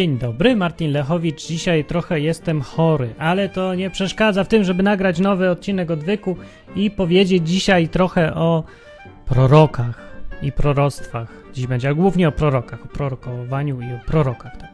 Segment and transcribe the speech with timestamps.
[0.00, 1.46] Dzień dobry, Martin Lechowicz.
[1.46, 6.36] Dzisiaj trochę jestem chory, ale to nie przeszkadza w tym, żeby nagrać nowy odcinek odwyku
[6.76, 8.64] i powiedzieć dzisiaj trochę o
[9.26, 10.02] prorokach
[10.42, 11.28] i proroctwach.
[11.52, 14.56] Dziś będzie, a głównie o prorokach, o prorokowaniu i o prorokach.
[14.56, 14.70] Tak.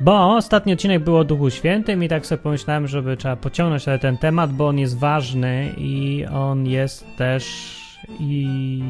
[0.00, 4.18] Bo ostatni odcinek był o Duchu Świętym i tak sobie pomyślałem, żeby trzeba pociągnąć ten
[4.18, 7.74] temat, bo on jest ważny i on jest też
[8.20, 8.82] i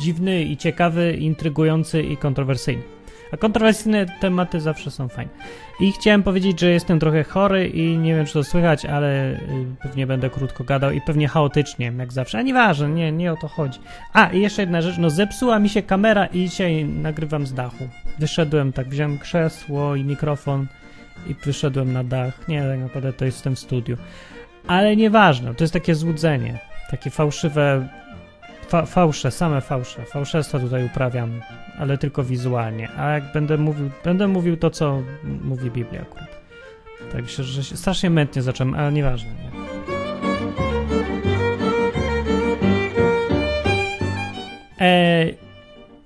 [0.00, 2.93] dziwny i ciekawy, intrygujący i kontrowersyjny.
[3.34, 5.32] A kontrowersyjne tematy zawsze są fajne.
[5.80, 9.38] I chciałem powiedzieć, że jestem trochę chory i nie wiem, czy to słychać, ale y,
[9.82, 12.38] pewnie będę krótko gadał i pewnie chaotycznie, jak zawsze.
[12.38, 13.80] A nieważne, nie, nie o to chodzi.
[14.12, 17.88] A, i jeszcze jedna rzecz, no zepsuła mi się kamera i dzisiaj nagrywam z dachu.
[18.18, 20.66] Wyszedłem tak, wziąłem krzesło i mikrofon
[21.26, 22.48] i wyszedłem na dach.
[22.48, 23.96] Nie, tak naprawdę to jestem w studiu.
[24.66, 26.58] Ale nieważne, to jest takie złudzenie,
[26.90, 27.88] takie fałszywe
[28.68, 30.04] Fa fałsze, same fałsze.
[30.04, 31.40] Fałszerstwa tutaj uprawiam,
[31.78, 32.88] ale tylko wizualnie.
[32.96, 35.02] A jak będę mówił, będę mówił to, co
[35.44, 36.44] mówi Biblia akurat.
[37.12, 39.30] Tak się, że się strasznie mętnie zacząłem, ale nieważne.
[39.30, 39.54] Nie?
[44.80, 45.26] E,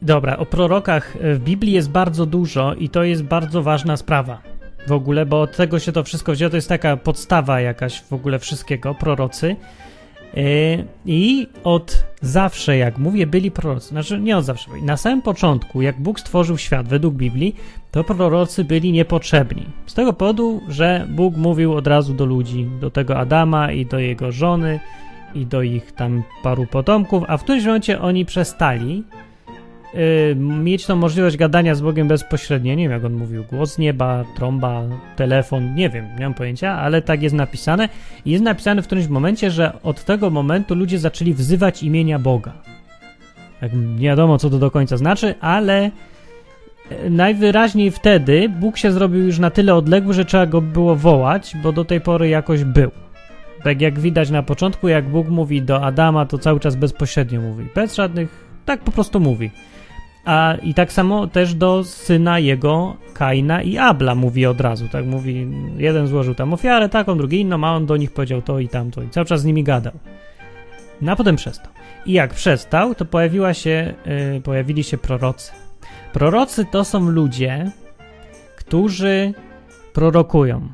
[0.03, 4.43] dobra, o prorokach w Biblii jest bardzo dużo i to jest bardzo ważna sprawa
[4.87, 6.51] w ogóle, bo od tego się to wszystko wzięło.
[6.51, 9.57] To jest taka podstawa jakaś w ogóle wszystkiego, prorocy.
[10.37, 10.41] E,
[11.07, 13.89] I od zawsze, jak mówię, byli prorocy.
[13.89, 14.71] Znaczy, nie od zawsze.
[14.83, 17.57] Na samym początku, jak Bóg stworzył świat według Biblii,
[17.91, 19.67] to prorocy byli niepotrzebni.
[19.87, 23.99] Z tego powodu, że Bóg mówił od razu do ludzi, do tego Adama i do
[23.99, 24.81] jego żony
[25.35, 29.05] i do ich tam paru potomków, a w którymś momencie oni przestali
[29.95, 32.75] Y, mieć tą możliwość gadania z Bogiem bezpośrednio.
[32.75, 34.83] Nie wiem, jak on mówił, głos nieba, trąba,
[35.17, 37.89] telefon, nie wiem, nie mam pojęcia, ale tak jest napisane.
[38.25, 42.53] I jest napisane w którymś momencie, że od tego momentu ludzie zaczęli wzywać imienia Boga.
[43.61, 45.91] Tak nie wiadomo, co to do końca znaczy, ale
[47.07, 51.57] y, najwyraźniej wtedy Bóg się zrobił już na tyle odległy, że trzeba go było wołać,
[51.63, 52.91] bo do tej pory jakoś był.
[53.63, 57.67] Tak jak widać na początku, jak Bóg mówi do Adama, to cały czas bezpośrednio mówi.
[57.75, 59.51] Bez żadnych, tak po prostu mówi.
[60.29, 65.07] A i tak samo też do syna jego, Kaina i Abla mówi od razu, tak
[65.07, 65.47] mówi,
[65.77, 69.03] jeden złożył tam ofiarę taką, drugi inną, a on do nich powiedział to i tamto
[69.03, 69.93] i cały czas z nimi gadał.
[71.01, 71.73] No a potem przestał.
[72.07, 73.95] I jak przestał, to pojawiła się,
[74.35, 75.53] yy, pojawili się prorocy.
[76.13, 77.71] Prorocy to są ludzie,
[78.57, 79.35] którzy
[79.93, 80.69] prorokują.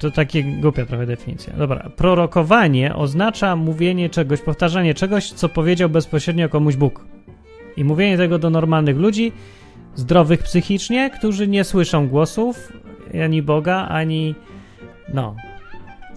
[0.00, 1.52] To takie głupia trochę definicja.
[1.52, 7.17] Dobra, prorokowanie oznacza mówienie czegoś, powtarzanie czegoś, co powiedział bezpośrednio komuś Bóg.
[7.78, 9.32] I mówienie tego do normalnych ludzi,
[9.94, 12.72] zdrowych psychicznie, którzy nie słyszą głosów
[13.24, 14.34] ani Boga, ani.
[15.14, 15.36] No,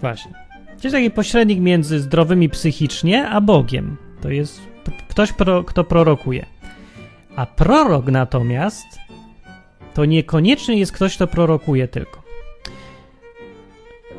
[0.00, 0.32] właśnie.
[0.84, 3.96] Jest taki pośrednik między zdrowymi psychicznie a Bogiem.
[4.20, 4.60] To jest
[5.08, 6.46] ktoś, pro, kto prorokuje.
[7.36, 8.86] A prorok natomiast
[9.94, 12.21] to niekoniecznie jest ktoś, kto prorokuje tylko.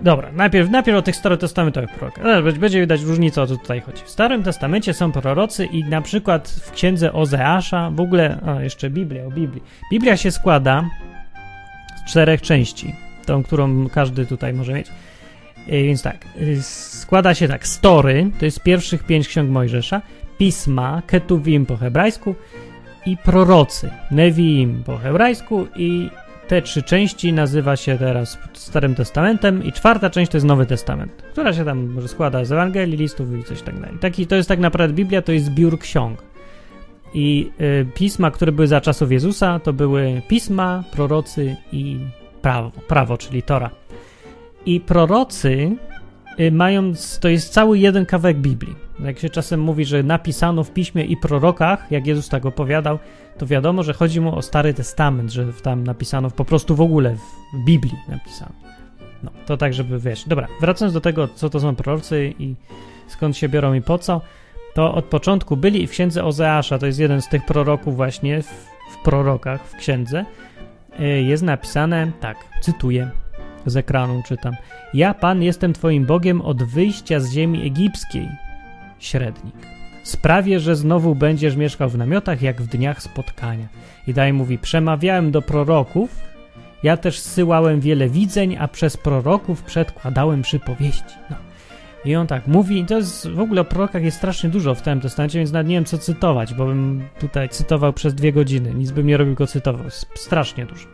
[0.02, 2.44] Dobra, najpierw, najpierw o tych starotestamentowych prorokach.
[2.60, 4.04] Będzie widać różnicę, o co tutaj chodzi.
[4.06, 8.90] W Starym Testamencie są prorocy i na przykład w księdze Ozeasza, w ogóle, a jeszcze
[8.90, 9.64] Biblia, o Biblii.
[9.92, 10.90] Biblia się składa
[11.96, 12.96] z czterech części,
[13.26, 14.88] tą, którą każdy tutaj może mieć.
[15.68, 16.26] E, więc tak,
[16.58, 20.02] e, składa się tak, story, to jest pierwszych pięć ksiąg Mojżesza,
[20.38, 22.36] pisma, ketuvim po hebrajsku
[23.06, 26.10] i prorocy, neviim po hebrajsku i
[26.48, 31.12] te trzy części nazywa się teraz Starym Testamentem i czwarta część to jest Nowy Testament,
[31.32, 33.98] która się tam może składa z Ewangelii, listów i coś tak dalej.
[34.00, 36.24] Taki, to jest tak naprawdę Biblia, to jest zbiór ksiąg.
[37.14, 42.00] I y, pisma, które były za czasów Jezusa, to były pisma, prorocy i
[42.42, 43.70] prawo, prawo czyli Tora.
[44.66, 45.72] I prorocy
[46.40, 48.83] y, mają, to jest cały jeden kawałek Biblii.
[49.00, 53.00] Jak się czasem mówi, że napisano w piśmie i prorokach, jak Jezus tak opowiadał,
[53.38, 57.16] to wiadomo, że chodzi mu o Stary Testament, że tam napisano po prostu w ogóle
[57.54, 58.52] w Biblii napisano.
[59.24, 60.24] No, to tak, żeby wiesz.
[60.28, 62.56] Dobra, wracając do tego, co to są prorocy i
[63.08, 64.22] skąd się biorą i po co,
[64.74, 68.48] to od początku byli w księdze Ozeasza, to jest jeden z tych proroków właśnie w,
[68.92, 70.26] w prorokach, w księdze,
[71.00, 73.12] y, jest napisane tak, cytuję
[73.66, 74.54] z ekranu, czytam.
[74.94, 78.30] Ja, Pan, jestem Twoim Bogiem od wyjścia z ziemi egipskiej.
[79.04, 79.56] Średnik.
[80.04, 83.68] Sprawię, że znowu będziesz mieszkał w namiotach, jak w dniach spotkania.
[84.08, 86.16] I dalej mówi, przemawiałem do proroków,
[86.84, 91.16] ja też zsyłałem wiele widzeń, a przez proroków przedkładałem przypowieści.
[91.30, 91.36] No.
[92.06, 95.02] I on tak mówi, to jest w ogóle o prorokach jest strasznie dużo w tym
[95.02, 98.92] testamencie, więc nawet nie wiem co cytować, bo bym tutaj cytował przez dwie godziny, nic
[98.92, 99.86] bym nie robił go cytował,
[100.16, 100.88] strasznie dużo.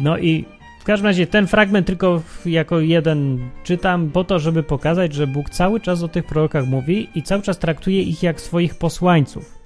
[0.00, 0.44] No i
[0.84, 5.50] w każdym razie ten fragment tylko jako jeden czytam po to, żeby pokazać, że Bóg
[5.50, 9.58] cały czas o tych prorokach mówi i cały czas traktuje ich jak swoich posłańców.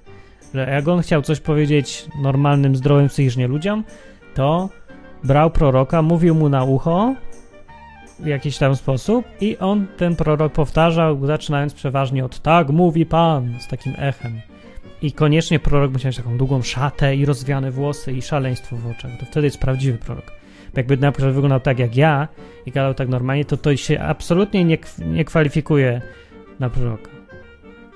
[0.53, 3.83] Że jak on chciał coś powiedzieć normalnym, zdrowym psychicznie ludziom,
[4.35, 4.69] to
[5.23, 7.15] brał proroka, mówił mu na ucho
[8.19, 13.55] w jakiś tam sposób i on, ten prorok powtarzał, zaczynając przeważnie od tak mówi Pan,
[13.59, 14.41] z takim echem.
[15.01, 19.11] I koniecznie prorok musiał mieć taką długą szatę i rozwiane włosy i szaleństwo w oczach.
[19.19, 20.38] To wtedy jest prawdziwy prorok.
[20.75, 22.27] Jakby na przykład wyglądał tak jak ja
[22.65, 26.01] i gadał tak normalnie, to to się absolutnie nie, nie kwalifikuje
[26.59, 27.11] na proroka.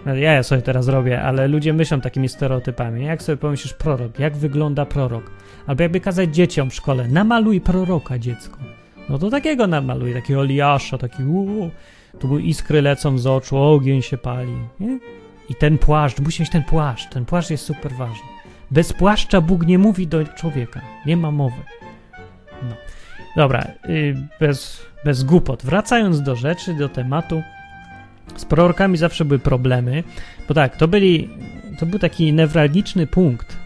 [0.05, 3.05] Ja ja sobie teraz robię, ale ludzie myślą takimi stereotypami.
[3.05, 5.31] Jak sobie pomyślisz prorok, jak wygląda prorok?
[5.67, 8.57] Albo jakby kazać dzieciom w szkole, namaluj proroka dziecko.
[9.09, 11.71] No to takiego namaluj, takiego Eliasza, taki uuu,
[12.19, 14.99] tu iskry lecą z oczu, ogień się pali, nie?
[15.49, 18.27] I ten płaszcz, musi mieć ten płaszcz, ten płaszcz jest super ważny.
[18.71, 21.61] Bez płaszcza Bóg nie mówi do człowieka, nie ma mowy.
[22.69, 22.75] No.
[23.36, 25.63] Dobra, yy, bez, bez głupot.
[25.65, 27.42] Wracając do rzeczy, do tematu,
[28.36, 30.04] z prorokami zawsze były problemy,
[30.48, 31.30] bo tak, to byli,
[31.80, 33.57] to był taki newralgiczny punkt.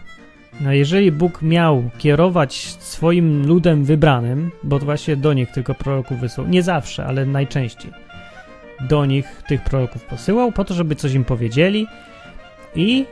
[0.60, 6.20] No jeżeli Bóg miał kierować swoim ludem wybranym, bo to właśnie do nich tylko proroków
[6.20, 7.90] wysłał, nie zawsze, ale najczęściej,
[8.80, 11.86] do nich tych proroków posyłał po to, żeby coś im powiedzieli
[12.74, 13.04] i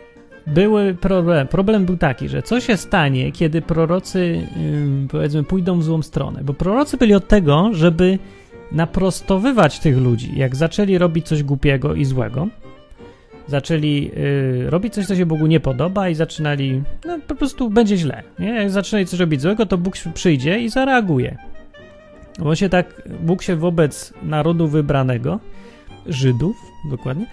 [0.46, 1.48] były problem.
[1.48, 4.46] Problem był taki, że co się stanie, kiedy prorocy,
[5.08, 6.44] powiedzmy, pójdą w złą stronę?
[6.44, 8.18] Bo prorocy byli od tego, żeby
[8.72, 10.32] naprostowywać tych ludzi.
[10.36, 12.48] Jak zaczęli robić coś głupiego i złego,
[13.46, 17.96] zaczęli y, robić coś, co się Bogu nie podoba i zaczynali, no po prostu będzie
[17.96, 18.22] źle.
[18.38, 18.48] Nie?
[18.48, 21.36] Jak zaczynali coś robić złego, to Bóg przyjdzie i zareaguje.
[22.38, 25.40] Bo się tak, Bóg się wobec narodu wybranego,
[26.06, 26.56] Żydów
[26.90, 27.26] dokładnie,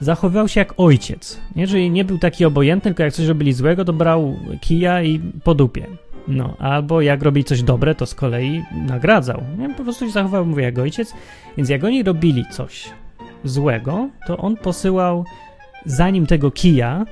[0.00, 1.40] zachowywał się jak ojciec.
[1.56, 1.66] Nie?
[1.66, 5.54] Czyli nie był taki obojętny, tylko jak coś robili złego, to brał kija i po
[5.54, 5.86] dupie.
[6.28, 9.42] No, albo jak robi coś dobre, to z kolei nagradzał.
[9.58, 9.74] Nie?
[9.74, 11.14] Po prostu się zachował, mówię, jak ojciec.
[11.56, 12.90] Więc jak oni robili coś
[13.44, 15.24] złego, to on posyłał,
[15.86, 17.06] zanim tego kija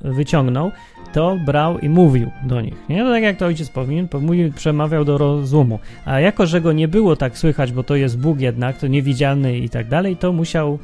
[0.00, 0.70] wyciągnął,
[1.12, 2.74] to brał i mówił do nich.
[2.88, 3.04] Nie?
[3.04, 5.78] No tak jak to ojciec powinien, mówił, przemawiał do rozumu.
[6.04, 9.58] A jako, że go nie było tak słychać, bo to jest Bóg jednak, to niewidzialny
[9.58, 10.78] i tak dalej, to musiał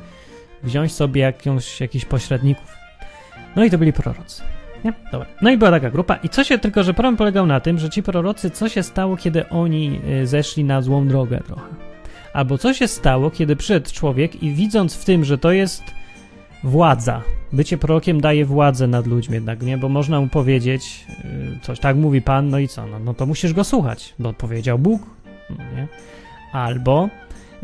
[0.63, 2.77] wziąć sobie jakąś, jakichś pośredników.
[3.57, 4.43] No i to byli prorocy.
[4.85, 4.93] Nie?
[5.13, 5.27] Dobra.
[5.43, 6.17] No i była taka grupa.
[6.17, 9.17] I co się tylko, że problem polegał na tym, że ci prorocy, co się stało,
[9.17, 11.69] kiedy oni y, zeszli na złą drogę trochę.
[12.33, 15.83] Albo co się stało, kiedy przyszedł człowiek i widząc w tym, że to jest
[16.65, 17.23] władza,
[17.53, 19.79] bycie prorokiem daje władzę nad ludźmi jednak, nie?
[19.79, 22.87] Bo można mu powiedzieć y, coś, tak mówi Pan, no i co?
[22.87, 25.03] No, no to musisz go słuchać, bo powiedział Bóg,
[25.51, 25.89] no, nie?
[26.53, 27.09] Albo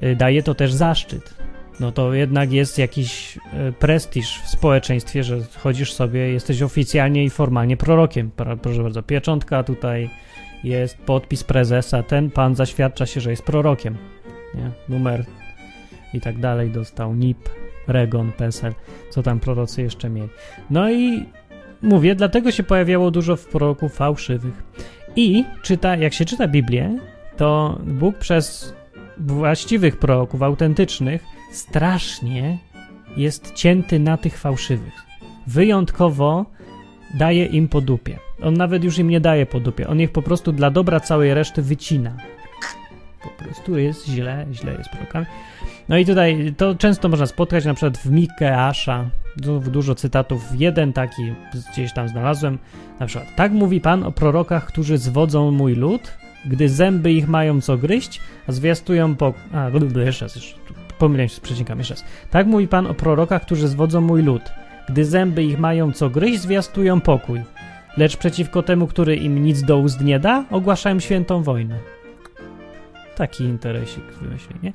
[0.02, 1.43] y, daje to też zaszczyt.
[1.80, 7.30] No to jednak jest jakiś y, prestiż w społeczeństwie, że chodzisz sobie, jesteś oficjalnie i
[7.30, 8.30] formalnie prorokiem.
[8.30, 10.10] Pro- Proszę bardzo, pieczątka tutaj
[10.64, 13.96] jest, podpis prezesa, ten pan zaświadcza się, że jest prorokiem.
[14.54, 14.70] Nie?
[14.88, 15.24] Numer
[16.14, 17.48] i tak dalej dostał NIP,
[17.88, 18.72] Regon, PESEL,
[19.10, 20.28] co tam prorocy jeszcze mieli.
[20.70, 21.24] No i
[21.82, 24.62] mówię, dlatego się pojawiało dużo proroków fałszywych.
[25.16, 26.98] I czyta, jak się czyta Biblię,
[27.36, 28.74] to Bóg przez
[29.18, 31.22] właściwych proroków, autentycznych,
[31.54, 32.58] strasznie
[33.16, 35.02] jest cięty na tych fałszywych.
[35.46, 36.46] Wyjątkowo
[37.14, 38.18] daje im po dupie.
[38.42, 39.88] On nawet już im nie daje po dupie.
[39.88, 42.16] On ich po prostu dla dobra całej reszty wycina.
[43.22, 45.26] Po prostu jest źle, źle jest prorokami.
[45.88, 50.42] No i tutaj to często można spotkać na przykład w Mikeasza, du- dużo cytatów.
[50.58, 51.32] Jeden taki
[51.72, 52.58] gdzieś tam znalazłem,
[53.00, 56.12] na przykład tak mówi Pan o prorokach, którzy zwodzą mój lud,
[56.46, 59.34] gdy zęby ich mają co gryźć, a zwiastują po...
[59.52, 59.70] A,
[60.04, 60.56] jeszcze raz, jeszcze,
[60.98, 62.04] pomyliłem się z przecinkami, jeszcze raz.
[62.30, 64.42] Tak mówi Pan o prorokach, którzy zwodzą mój lud,
[64.88, 67.42] gdy zęby ich mają co gryźć, zwiastują pokój.
[67.96, 71.78] Lecz przeciwko temu, który im nic do ust nie da, ogłaszają świętą wojnę.
[73.16, 74.72] Taki interesik wymyślił, nie?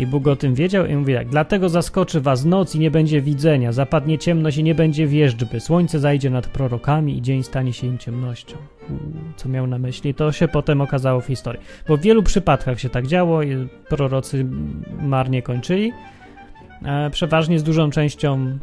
[0.00, 3.22] I Bóg o tym wiedział i mówi tak, dlatego zaskoczy was noc i nie będzie
[3.22, 7.86] widzenia, zapadnie ciemność i nie będzie wierzby, słońce zajdzie nad prorokami i dzień stanie się
[7.86, 8.56] im ciemnością.
[9.36, 11.60] Co miał na myśli, to się potem okazało w historii.
[11.88, 14.46] Bo w wielu przypadkach się tak działo i prorocy
[15.02, 15.92] marnie kończyli,
[16.84, 18.58] e, przeważnie z dużą częścią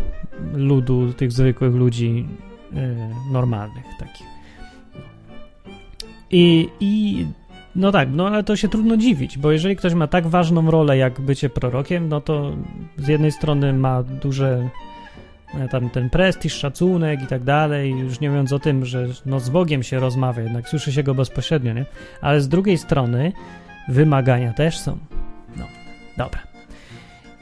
[0.53, 2.27] ludu, tych zwykłych ludzi
[2.73, 4.27] e, normalnych takich.
[6.31, 7.25] I, I
[7.77, 10.97] no tak, no ale to się trudno dziwić, bo jeżeli ktoś ma tak ważną rolę
[10.97, 12.55] jak bycie prorokiem, no to
[12.97, 14.69] z jednej strony ma duże
[15.53, 19.39] e, tam ten prestiż, szacunek i tak dalej, już nie mówiąc o tym, że no
[19.39, 21.85] z Bogiem się rozmawia, jednak słyszy się go bezpośrednio, nie?
[22.21, 23.31] Ale z drugiej strony
[23.87, 24.97] wymagania też są.
[25.57, 25.65] No,
[26.17, 26.39] dobra.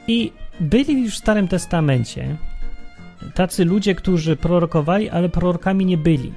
[0.08, 2.36] I byli już w Starym Testamencie
[3.34, 6.32] tacy ludzie, którzy prorokowali, ale prorokami nie byli.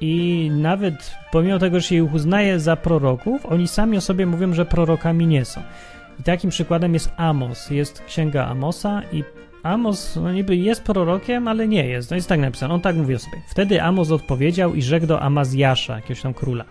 [0.00, 4.54] I nawet pomimo tego, że się ich uznaje za proroków, oni sami o sobie mówią,
[4.54, 5.60] że prorokami nie są.
[6.20, 7.70] I takim przykładem jest Amos.
[7.70, 9.24] Jest księga Amosa i
[9.62, 12.10] Amos no niby jest prorokiem, ale nie jest.
[12.10, 13.42] No jest tak napisane, on tak mówi o sobie.
[13.48, 16.64] Wtedy Amos odpowiedział i rzekł do Amazjasza, jakiegoś tam króla.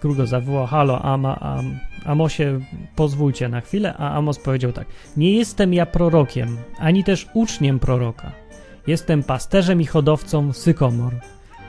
[0.00, 2.60] Król go zawołał, halo, Ama, Am, Amosie,
[2.96, 4.86] pozwólcie na chwilę, a Amos powiedział tak,
[5.16, 8.32] nie jestem ja prorokiem, ani też uczniem proroka.
[8.86, 11.12] Jestem pasterzem i hodowcą sykomor.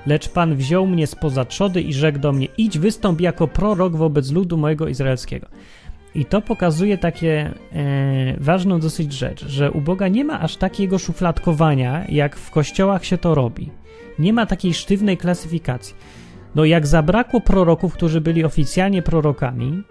[0.06, 4.32] Lecz Pan wziął mnie spoza trzody i rzekł do mnie, idź wystąp jako prorok wobec
[4.32, 5.48] ludu mojego izraelskiego.
[6.16, 11.00] I to pokazuje takie e, ważną dosyć rzecz, że u Boga nie ma aż takiego
[11.00, 13.70] szufladkowania, jak w kościołach się to robi.
[14.20, 15.96] Nie ma takiej sztywnej klasyfikacji.
[16.56, 19.84] No jak zabrakło proroków, którzy byli oficjalnie prorokami,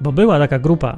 [0.00, 0.96] bo była taka grupa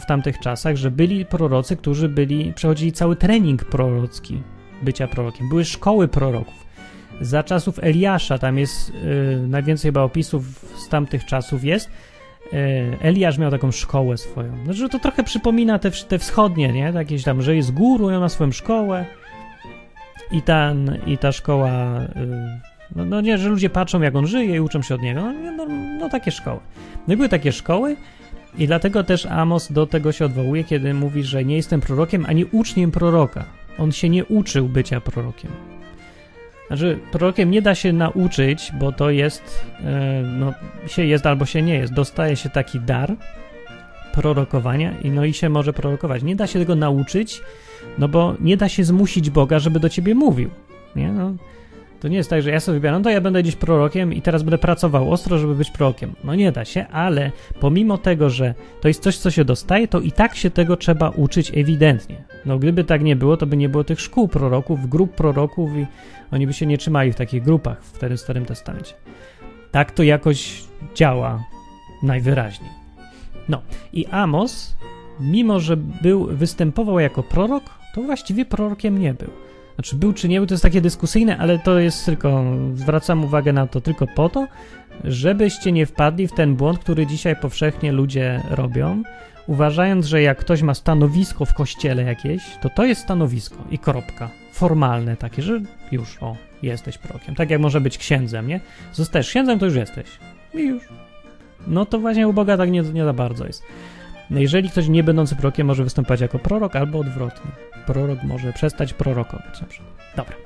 [0.00, 4.42] w tamtych czasach, że byli prorocy, którzy byli, przechodzili cały trening prorocki
[4.82, 5.48] bycia prorokiem.
[5.48, 6.66] Były szkoły proroków.
[7.20, 10.44] Za czasów Eliasza, tam jest yy, najwięcej chyba opisów
[10.76, 11.90] z tamtych czasów jest,
[12.52, 12.58] yy,
[13.00, 14.64] Eliasz miał taką szkołę swoją.
[14.64, 16.92] Znaczy, to trochę przypomina te, te wschodnie, nie?
[16.94, 19.06] Jakieś tam, że jest guru, on ma swoją szkołę
[20.30, 22.00] i, ten, i ta szkoła...
[22.16, 22.60] Yy,
[22.96, 25.20] no, no, nie, że ludzie patrzą, jak on żyje i uczą się od niego.
[25.20, 25.66] No, no,
[25.98, 26.60] no takie szkoły.
[27.08, 27.96] No i były takie szkoły,
[28.58, 32.44] i dlatego też Amos do tego się odwołuje, kiedy mówi, że nie jestem prorokiem ani
[32.44, 33.44] uczniem proroka.
[33.78, 35.50] On się nie uczył bycia prorokiem.
[36.72, 40.52] Znaczy, prorokiem nie da się nauczyć, bo to jest, e, no,
[40.86, 41.92] się jest albo się nie jest.
[41.92, 43.16] Dostaje się taki dar
[44.12, 46.22] prorokowania i no i się może prorokować.
[46.22, 47.40] Nie da się tego nauczyć,
[47.98, 50.50] no bo nie da się zmusić Boga, żeby do ciebie mówił.
[50.96, 51.12] Nie?
[51.12, 51.32] No,
[52.02, 54.22] to nie jest tak, że ja sobie wybieram, no to ja będę gdzieś prorokiem i
[54.22, 56.14] teraz będę pracował ostro, żeby być prorokiem.
[56.24, 60.00] No nie da się, ale pomimo tego, że to jest coś, co się dostaje, to
[60.00, 62.24] i tak się tego trzeba uczyć ewidentnie.
[62.46, 65.86] No gdyby tak nie było, to by nie było tych szkół proroków, grup proroków i
[66.32, 68.94] oni by się nie trzymali w takich grupach w tym Starym Testamencie.
[69.70, 71.44] Tak to jakoś działa
[72.02, 72.70] najwyraźniej.
[73.48, 74.76] No i Amos,
[75.20, 79.30] mimo że był, występował jako prorok, to właściwie prorokiem nie był.
[79.74, 83.52] Znaczy był czy nie był, to jest takie dyskusyjne, ale to jest tylko, zwracam uwagę
[83.52, 84.46] na to tylko po to,
[85.04, 89.02] żebyście nie wpadli w ten błąd, który dzisiaj powszechnie ludzie robią,
[89.46, 94.30] uważając, że jak ktoś ma stanowisko w kościele jakieś, to to jest stanowisko i kropka.
[94.52, 95.60] Formalne takie, że
[95.92, 97.34] już, o, jesteś prokiem.
[97.34, 98.60] Tak jak może być księdzem, nie?
[98.92, 100.06] Zostajesz księdzem, to już jesteś.
[100.54, 100.82] I już.
[101.66, 103.62] No to właśnie u Boga tak nie, nie za bardzo jest.
[104.32, 107.50] No jeżeli ktoś nie będący prorokiem może występować jako prorok, albo odwrotnie.
[107.86, 109.60] Prorok może przestać prorokować.
[110.16, 110.36] Dobra.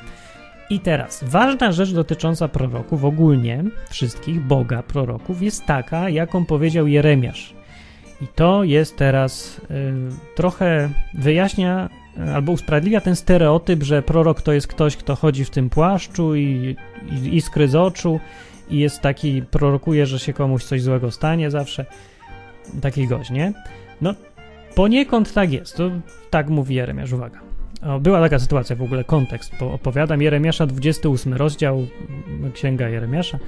[0.71, 7.55] I teraz, ważna rzecz dotycząca proroków, ogólnie wszystkich Boga proroków, jest taka, jaką powiedział Jeremiasz.
[8.21, 9.93] I to jest teraz y,
[10.35, 11.88] trochę wyjaśnia
[12.19, 16.37] y, albo usprawiedliwia ten stereotyp, że prorok to jest ktoś, kto chodzi w tym płaszczu
[16.37, 16.76] i,
[17.11, 18.21] i iskry z oczu
[18.71, 21.87] i jest taki, prorokuje, że się komuś coś złego stanie zawsze
[22.80, 23.52] taki gość, nie?
[24.00, 24.14] No,
[24.75, 25.90] poniekąd tak jest, to
[26.30, 27.40] tak mówi Jeremiasz, uwaga.
[27.82, 31.87] O, była taka sytuacja, w ogóle kontekst, bo opowiadam Jeremiasza, 28 rozdział,
[32.54, 33.38] księga Jeremiasza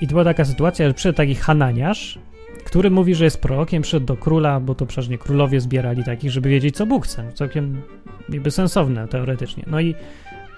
[0.00, 2.18] i to była taka sytuacja, że przyszedł taki Hananiasz,
[2.64, 6.30] który mówi, że jest prorokiem, przyszedł do króla, bo to przecież nie królowie zbierali takich,
[6.30, 7.32] żeby wiedzieć, co Bóg chce.
[7.32, 7.82] Całkiem
[8.28, 9.64] niby sensowne teoretycznie.
[9.66, 9.94] No i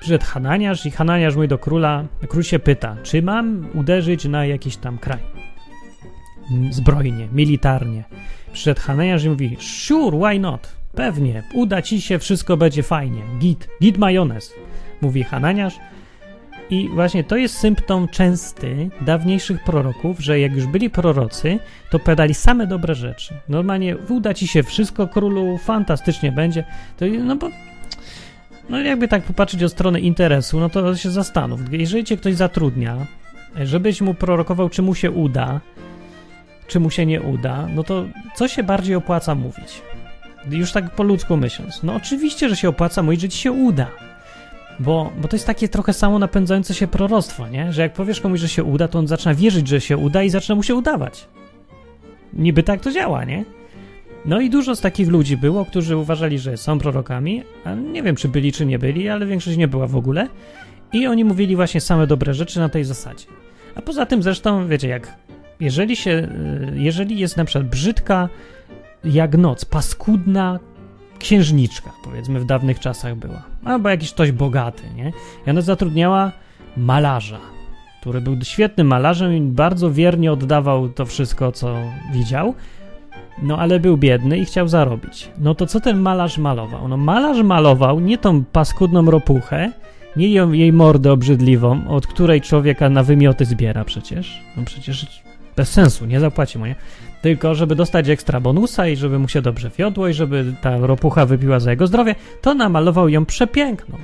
[0.01, 4.77] przyszedł Hananiasz i Hananiasz mówi do króla, król się pyta, czy mam uderzyć na jakiś
[4.77, 5.19] tam kraj?
[6.71, 8.05] Zbrojnie, militarnie.
[8.53, 10.69] Przyszedł Hananiasz i mówi, sure, why not?
[10.95, 13.23] Pewnie, uda ci się, wszystko będzie fajnie.
[13.39, 14.55] Git, git majonez,
[15.01, 15.75] mówi Hananiasz.
[16.71, 21.59] I właśnie to jest symptom częsty dawniejszych proroków, że jak już byli prorocy,
[21.91, 23.35] to pedali same dobre rzeczy.
[23.49, 26.65] Normalnie uda ci się wszystko, królu, fantastycznie będzie.
[26.97, 27.51] To, no bo
[28.69, 31.61] no jakby tak popatrzeć od strony interesu, no to się zastanów.
[31.73, 33.07] Jeżeli cię ktoś zatrudnia,
[33.63, 35.61] żebyś mu prorokował, czy mu się uda,
[36.69, 39.83] czy mu się nie uda, no to co się bardziej opłaca mówić?
[40.51, 41.83] Już tak po ludzku myśląc.
[41.83, 43.87] No oczywiście, że się opłaca mówić, że ci się uda.
[44.81, 47.73] Bo, bo to jest takie trochę samo napędzające się proroctwo, nie?
[47.73, 50.31] Że jak powiesz komuś, że się uda, to on zaczyna wierzyć, że się uda i
[50.31, 51.29] zaczyna mu się udawać.
[52.33, 53.45] Niby tak to działa, nie?
[54.25, 58.17] No i dużo z takich ludzi było, którzy uważali, że są prorokami, a nie wiem,
[58.17, 60.29] czy byli, czy nie byli, ale większość nie była w ogóle.
[60.93, 63.27] I oni mówili właśnie same dobre rzeczy na tej zasadzie.
[63.75, 65.17] A poza tym zresztą, wiecie, jak
[65.61, 68.29] jeżeli się, y, jeżeli jest na przykład brzydka
[69.05, 70.59] jak noc, paskudna
[71.19, 75.13] księżniczka, powiedzmy w dawnych czasach była, albo jakiś ktoś bogaty, nie?
[75.47, 76.33] I ona zatrudniała
[76.77, 77.39] malarza,
[78.01, 81.77] który był świetnym malarzem i bardzo wiernie oddawał to wszystko, co
[82.13, 82.55] widział,
[83.43, 85.31] no ale był biedny i chciał zarobić.
[85.39, 86.89] No to co ten malarz malował?
[86.89, 89.73] No malarz malował nie tą paskudną ropuchę,
[90.17, 94.43] nie jej mordę obrzydliwą, od której człowieka na wymioty zbiera przecież.
[94.57, 95.23] No przecież
[95.59, 96.75] bez sensu, nie zapłaci mu, nie?
[97.23, 101.27] tylko żeby dostać ekstra bonusa i żeby mu się dobrze wiodło i żeby ta ropucha
[101.27, 103.99] wypiła za jego zdrowie, to namalował ją przepiękną,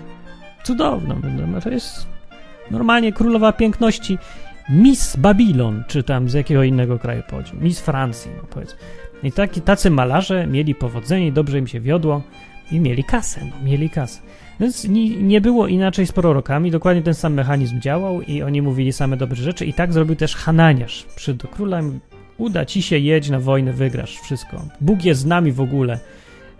[0.64, 1.20] cudowną.
[1.52, 2.06] No, to jest
[2.70, 4.18] normalnie królowa piękności
[4.68, 8.78] Miss Babylon, czy tam z jakiego innego kraju pochodzi, Miss Francji, no powiedzmy.
[9.22, 12.22] I taki, tacy malarze mieli powodzenie, dobrze im się wiodło
[12.70, 14.20] i mieli kasę, no, mieli kasę.
[14.60, 18.92] Więc nie, nie było inaczej z prorokami, dokładnie ten sam mechanizm działał i oni mówili
[18.92, 21.06] same dobre rzeczy i tak zrobił też Hananiasz.
[21.16, 22.00] Przyszedł do króla i
[22.38, 24.62] uda ci się, jedź na wojnę, wygrasz wszystko.
[24.80, 25.98] Bóg jest z nami w ogóle.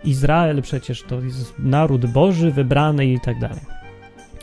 [0.03, 3.61] Izrael przecież to jest naród Boży, wybrany i tak dalej.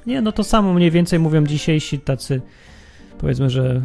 [0.07, 2.41] Nie, no to samo mniej więcej mówią dzisiejsi tacy,
[3.19, 3.83] powiedzmy, że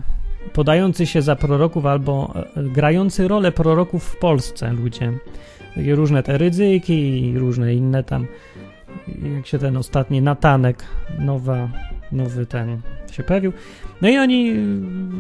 [0.53, 5.13] podający się za proroków albo e, grający rolę proroków w Polsce ludzie.
[5.75, 8.27] Takie różne te ryzyki i różne inne tam
[9.35, 10.83] jak się ten ostatni Natanek,
[11.19, 11.69] nowa,
[12.11, 13.53] nowy ten się pojawił.
[14.01, 14.53] No i oni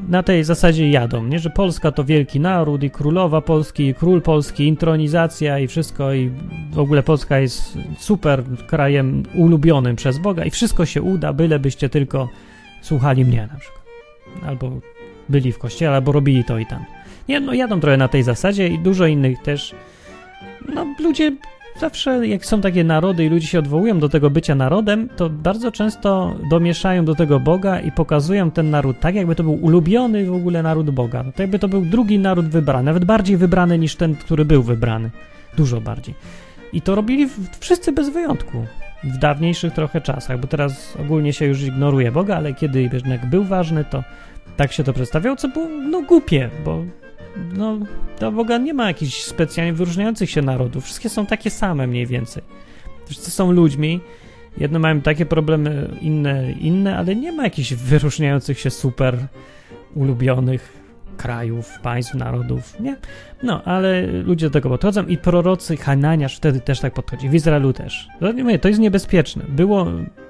[0.09, 1.39] na tej zasadzie jadą, nie?
[1.39, 6.31] że Polska to wielki naród i królowa Polski, i król Polski, intronizacja i wszystko i
[6.71, 12.29] w ogóle Polska jest super krajem ulubionym przez Boga i wszystko się uda, bylebyście tylko
[12.81, 13.83] słuchali mnie na przykład.
[14.45, 14.71] Albo
[15.29, 16.85] byli w kościele, albo robili to i tam.
[17.29, 19.75] Nie, no jadą trochę na tej zasadzie i dużo innych też.
[20.73, 21.31] No ludzie
[21.79, 25.71] zawsze jak są takie narody i ludzie się odwołują do tego bycia narodem, to bardzo
[25.71, 30.33] często domieszają do tego Boga i pokazują ten naród tak, jakby to był ulubiony w
[30.33, 31.23] ogóle naród Boga.
[31.35, 35.11] To jakby to był drugi naród wybrany, nawet bardziej wybrany niż ten, który był wybrany.
[35.57, 36.15] Dużo bardziej.
[36.73, 37.27] I to robili
[37.59, 38.65] wszyscy bez wyjątku.
[39.03, 43.43] W dawniejszych trochę czasach, bo teraz ogólnie się już ignoruje Boga, ale kiedy jednak był
[43.43, 44.03] ważny, to
[44.57, 46.83] tak się to przedstawiało, co było no głupie, bo
[47.53, 47.77] no,
[48.19, 50.83] do Boga nie ma jakichś specjalnie wyróżniających się narodów.
[50.83, 52.43] Wszystkie są takie same mniej więcej.
[53.05, 53.99] Wszyscy są ludźmi.
[54.57, 59.27] Jedne mają takie problemy, inne inne, ale nie ma jakichś wyróżniających się super
[59.95, 60.86] ulubionych
[61.17, 62.95] krajów, państw, narodów, nie?
[63.43, 67.73] No, ale ludzie do tego podchodzą i prorocy Hananiasz wtedy też tak podchodzi, w Izraelu
[67.73, 68.07] też.
[68.35, 69.43] Nie, to jest niebezpieczne.
[69.49, 69.85] Było,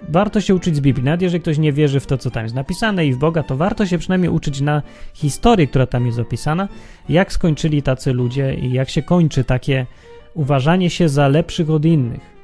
[0.10, 2.56] warto się uczyć z Biblii, nawet jeżeli ktoś nie wierzy w to, co tam jest
[2.56, 4.82] napisane i w Boga, to warto się przynajmniej uczyć na
[5.14, 6.68] historii, która tam jest opisana,
[7.10, 9.86] jak skończyli tacy ludzie i jak się kończy takie
[10.34, 12.38] uważanie się za lepszych od innych.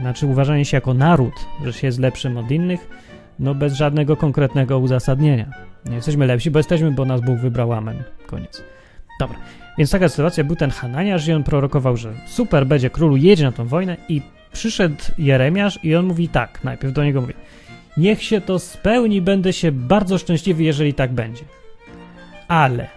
[0.00, 2.88] Znaczy uważanie się jako naród, że się jest lepszym od innych,
[3.38, 5.69] no bez żadnego konkretnego uzasadnienia.
[5.84, 7.72] Nie jesteśmy lepsi, bo jesteśmy, bo nas Bóg wybrał.
[7.72, 8.02] Amen.
[8.26, 8.62] Koniec.
[9.20, 9.36] Dobra.
[9.78, 13.52] Więc taka sytuacja, był ten Hananiasz i on prorokował, że super, będzie królu, jedzie na
[13.52, 17.34] tą wojnę i przyszedł Jeremiasz i on mówi tak, najpierw do niego mówi
[17.96, 21.44] niech się to spełni, będę się bardzo szczęśliwy, jeżeli tak będzie.
[22.48, 22.88] Ale,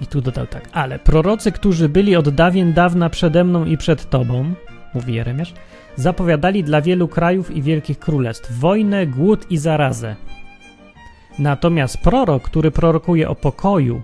[0.00, 4.10] i tu dodał tak, ale prorocy, którzy byli od dawien dawna przede mną i przed
[4.10, 4.54] tobą,
[4.94, 5.54] mówi Jeremiasz,
[5.96, 10.16] zapowiadali dla wielu krajów i wielkich królestw wojnę, głód i zarazę.
[11.38, 14.02] Natomiast prorok, który prorokuje o pokoju,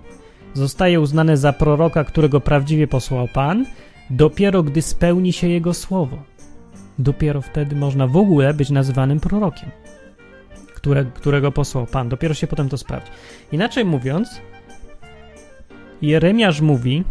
[0.53, 3.65] zostaje uznany za proroka, którego prawdziwie posłał Pan,
[4.09, 6.17] dopiero gdy spełni się jego słowo.
[6.99, 9.69] Dopiero wtedy można w ogóle być nazywanym prorokiem,
[10.75, 12.09] które, którego posłał Pan.
[12.09, 13.11] Dopiero się potem to sprawdzi.
[13.51, 14.41] Inaczej mówiąc,
[16.01, 17.03] Jeremiasz mówi,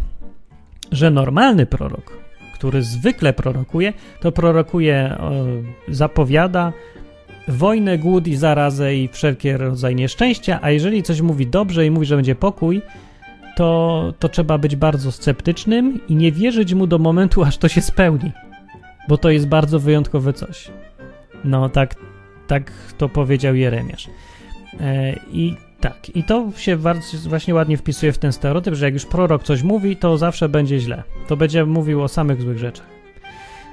[0.91, 2.17] że normalny prorok,
[2.53, 5.17] który zwykle prorokuje, to prorokuje,
[5.87, 6.73] zapowiada
[7.47, 12.05] wojnę, głód i zarazę i wszelkie rodzaje nieszczęścia, a jeżeli coś mówi dobrze i mówi,
[12.05, 12.81] że będzie pokój,
[13.55, 17.81] to, to trzeba być bardzo sceptycznym i nie wierzyć mu do momentu, aż to się
[17.81, 18.31] spełni,
[19.09, 20.71] bo to jest bardzo wyjątkowe coś.
[21.43, 21.95] No tak,
[22.47, 24.09] tak to powiedział Jeremiasz.
[24.79, 26.77] E, I tak, i to się
[27.27, 30.79] właśnie ładnie wpisuje w ten stereotyp, że jak już prorok coś mówi, to zawsze będzie
[30.79, 31.03] źle.
[31.27, 32.85] To będzie mówił o samych złych rzeczach.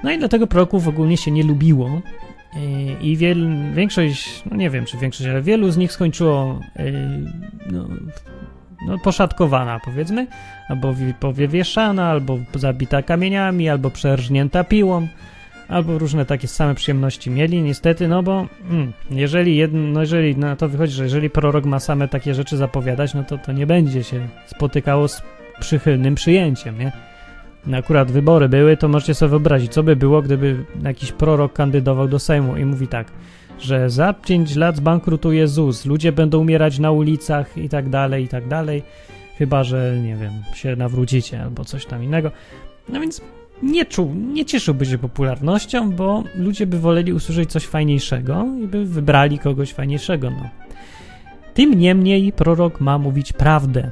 [0.03, 2.01] No i dlatego proroków ogólnie się nie lubiło,
[3.01, 6.93] i wiel, większość, no nie wiem czy większość, ale wielu z nich skończyło yy,
[7.71, 7.87] no,
[8.87, 10.27] no, poszatkowana, powiedzmy,
[10.69, 15.07] albo powywieszana, albo zabita kamieniami, albo przerżnięta piłą,
[15.67, 20.55] albo różne takie same przyjemności mieli, niestety, no bo mm, jeżeli, jedno, no jeżeli na
[20.55, 24.03] to wychodzi, że jeżeli prorok ma same takie rzeczy zapowiadać, no to to nie będzie
[24.03, 25.21] się spotykało z
[25.59, 26.91] przychylnym przyjęciem, nie?
[27.73, 32.19] Akurat wybory były, to możecie sobie wyobrazić, co by było, gdyby jakiś prorok kandydował do
[32.19, 33.11] Sejmu i mówi tak,
[33.59, 38.27] że za 5 lat zbankrutuje ZUS, ludzie będą umierać na ulicach i tak dalej, i
[38.27, 38.83] tak dalej,
[39.37, 42.31] chyba, że, nie wiem, się nawrócicie albo coś tam innego.
[42.89, 43.21] No więc
[43.63, 48.85] nie czuł, nie cieszyłby się popularnością, bo ludzie by woleli usłyszeć coś fajniejszego i by
[48.85, 50.49] wybrali kogoś fajniejszego, no.
[51.53, 53.91] Tym niemniej prorok ma mówić prawdę,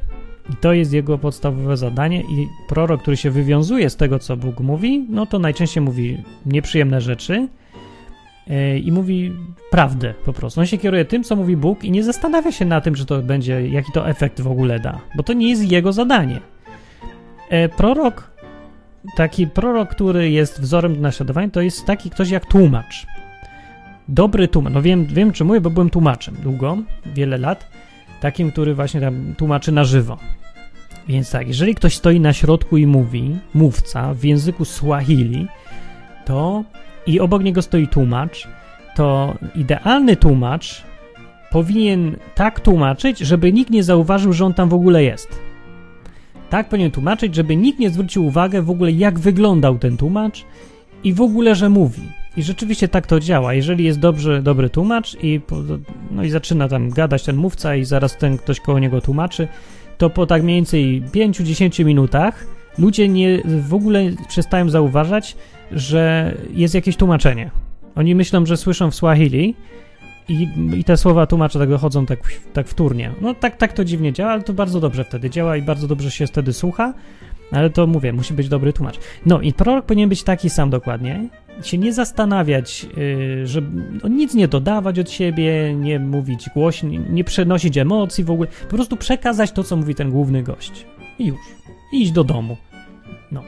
[0.50, 4.60] i to jest jego podstawowe zadanie i prorok, który się wywiązuje z tego, co Bóg
[4.60, 7.48] mówi, no to najczęściej mówi nieprzyjemne rzeczy
[8.48, 9.34] yy, i mówi
[9.72, 10.60] prawdę po prostu.
[10.60, 13.22] On się kieruje tym, co mówi Bóg i nie zastanawia się na tym, że to
[13.22, 16.40] będzie, jaki to efekt w ogóle da, bo to nie jest jego zadanie.
[17.50, 18.32] E, prorok,
[19.16, 23.08] taki prorok, który jest wzorem do naśladowania, to jest taki ktoś jak tłumacz.
[24.08, 24.74] Dobry tłumacz.
[24.74, 27.77] No wiem, wiem czy mówię, bo byłem tłumaczem długo, wiele lat.
[28.22, 30.18] Takim, który właśnie tam tłumaczy na żywo.
[31.08, 35.48] Więc tak, jeżeli ktoś stoi na środku i mówi, mówca w języku Swahili,
[36.26, 36.64] to
[37.08, 38.48] i obok niego stoi tłumacz,
[38.96, 40.84] to idealny tłumacz
[41.52, 45.40] powinien tak tłumaczyć, żeby nikt nie zauważył, że on tam w ogóle jest.
[46.50, 50.46] Tak powinien tłumaczyć, żeby nikt nie zwrócił uwagę w ogóle, jak wyglądał ten tłumacz
[51.04, 52.02] i w ogóle, że mówi.
[52.38, 53.54] I rzeczywiście tak to działa.
[53.54, 55.42] Jeżeli jest dobrze, dobry tłumacz i,
[56.12, 59.48] no i zaczyna tam gadać ten mówca i zaraz ten ktoś koło niego tłumaczy,
[59.98, 62.48] to po tak mniej więcej 5-10 minutach
[62.78, 65.38] ludzie nie, w ogóle przestają zauważać,
[65.72, 67.52] że jest jakieś tłumaczenie.
[67.96, 69.56] Oni myślą, że słyszą w Swahili
[70.30, 70.48] i,
[70.78, 72.20] i te słowa tłumacze tak dochodzą tak,
[72.54, 73.12] tak wtórnie.
[73.22, 76.12] No tak, tak to dziwnie działa, ale to bardzo dobrze wtedy działa i bardzo dobrze
[76.12, 76.94] się wtedy słucha,
[77.52, 79.00] ale to mówię, musi być dobry tłumacz.
[79.26, 81.30] No i prorok powinien być taki sam dokładnie,
[81.64, 83.62] się nie zastanawiać, yy,
[84.04, 88.76] no, nic nie dodawać od siebie, nie mówić głośno, nie przenosić emocji w ogóle, po
[88.76, 90.86] prostu przekazać to, co mówi ten główny gość.
[91.20, 91.40] I już.
[91.94, 92.58] I iść do domu.
[93.32, 93.44] No.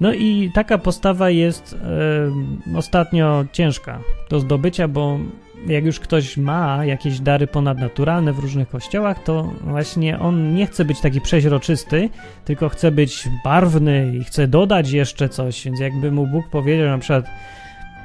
[0.00, 1.76] No i taka postawa jest
[2.72, 5.18] yy, ostatnio ciężka do zdobycia, bo
[5.66, 10.84] jak już ktoś ma jakieś dary ponadnaturalne w różnych kościołach, to właśnie on nie chce
[10.84, 12.08] być taki przeźroczysty,
[12.44, 15.64] tylko chce być barwny i chce dodać jeszcze coś.
[15.64, 17.24] Więc jakby mu Bóg powiedział na przykład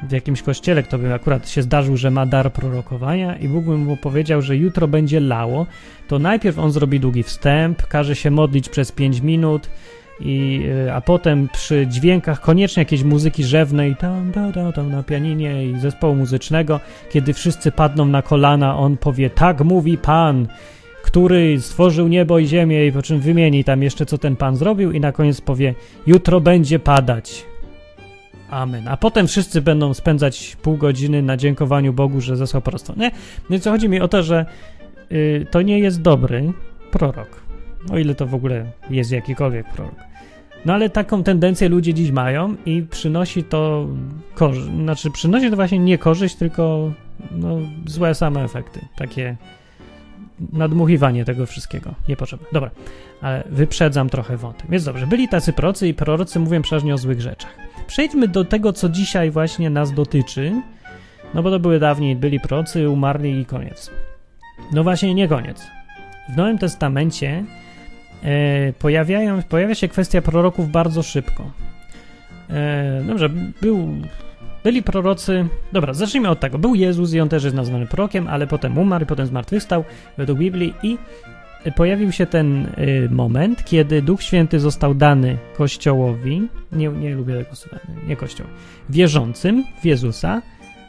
[0.04, 3.78] w jakimś kościele, kto by akurat się zdarzył, że ma dar prorokowania i Bóg by
[3.78, 5.66] mu powiedział, że jutro będzie lało,
[6.08, 9.70] to najpierw on zrobi długi wstęp, każe się modlić przez 5 minut,
[10.20, 15.04] i, y, a potem przy dźwiękach koniecznie jakiejś muzyki rzewnej, tam, tam, tam, tam na
[15.04, 16.80] pianinie i zespołu muzycznego,
[17.12, 20.48] kiedy wszyscy padną na kolana, on powie, tak mówi Pan,
[21.04, 24.92] który stworzył niebo i ziemię i po czym wymieni tam jeszcze, co ten Pan zrobił
[24.92, 25.76] i na koniec powie,
[26.08, 27.46] jutro będzie padać.
[28.50, 28.88] Amen.
[28.88, 32.94] A potem wszyscy będą spędzać pół godziny na dziękowaniu Bogu, że zesłał proroctwo.
[33.50, 33.60] Nie?
[33.60, 34.46] Co chodzi mi o to, że
[35.12, 36.54] y, to nie jest dobry
[36.92, 37.43] prorok.
[37.92, 39.96] O ile to w ogóle jest jakikolwiek prorok.
[40.66, 43.88] No ale taką tendencję ludzie dziś mają i przynosi to
[44.36, 44.68] korzyść.
[44.68, 46.92] Znaczy, przynosi to właśnie nie korzyść, tylko
[47.32, 48.80] no, złe same efekty.
[48.96, 49.36] Takie
[50.54, 51.94] nadmuchiwanie tego wszystkiego.
[52.08, 52.48] Niepotrzebne.
[52.54, 52.72] Dobra,
[53.22, 54.70] ale wyprzedzam trochę wątek.
[54.70, 57.58] Więc dobrze, byli tacy procy i prorocy mówią przeważnie o złych rzeczach.
[57.88, 60.62] Przejdźmy do tego, co dzisiaj właśnie nas dotyczy.
[61.34, 63.92] No bo to były dawniej, byli procy, umarli i koniec.
[64.72, 65.68] No właśnie, nie koniec.
[66.30, 67.44] W Nowym Testamencie
[68.80, 71.52] pojawiają, pojawia się kwestia proroków bardzo szybko.
[72.50, 73.30] E, dobrze,
[73.62, 73.90] był,
[74.64, 75.48] byli prorocy.
[75.74, 76.60] Dobra, zacznijmy od tego.
[76.60, 79.84] Był Jezus i on też jest nazwany prorokiem, ale potem umarł, potem zmartwychwstał
[80.18, 80.98] według Biblii i
[81.76, 82.68] pojawił się ten
[83.10, 88.48] moment, kiedy Duch Święty został dany Kościołowi, nie, nie lubię tego słowa, nie Kościoł,
[88.90, 90.42] wierzącym w Jezusa,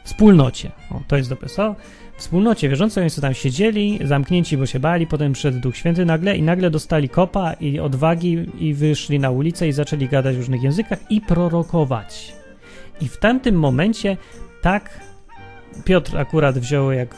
[0.05, 0.71] wspólnocie.
[0.91, 1.75] O, to jest dobre słowo
[2.17, 6.37] wspólnocie wierzącej, oni sobie tam siedzieli, zamknięci, bo się bali, potem przyszedł Duch Święty nagle
[6.37, 10.63] i nagle dostali kopa i odwagi i wyszli na ulicę i zaczęli gadać w różnych
[10.63, 12.33] językach i prorokować.
[13.01, 14.17] I w tamtym momencie
[14.61, 14.99] tak
[15.85, 17.17] Piotr akurat wziął, jak e,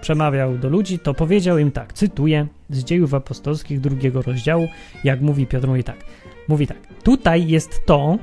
[0.00, 4.68] przemawiał do ludzi, to powiedział im tak, cytuję z dziejów apostolskich drugiego rozdziału,
[5.04, 6.04] jak mówi Piotr, mówi tak,
[6.48, 8.18] mówi tak, tutaj jest to,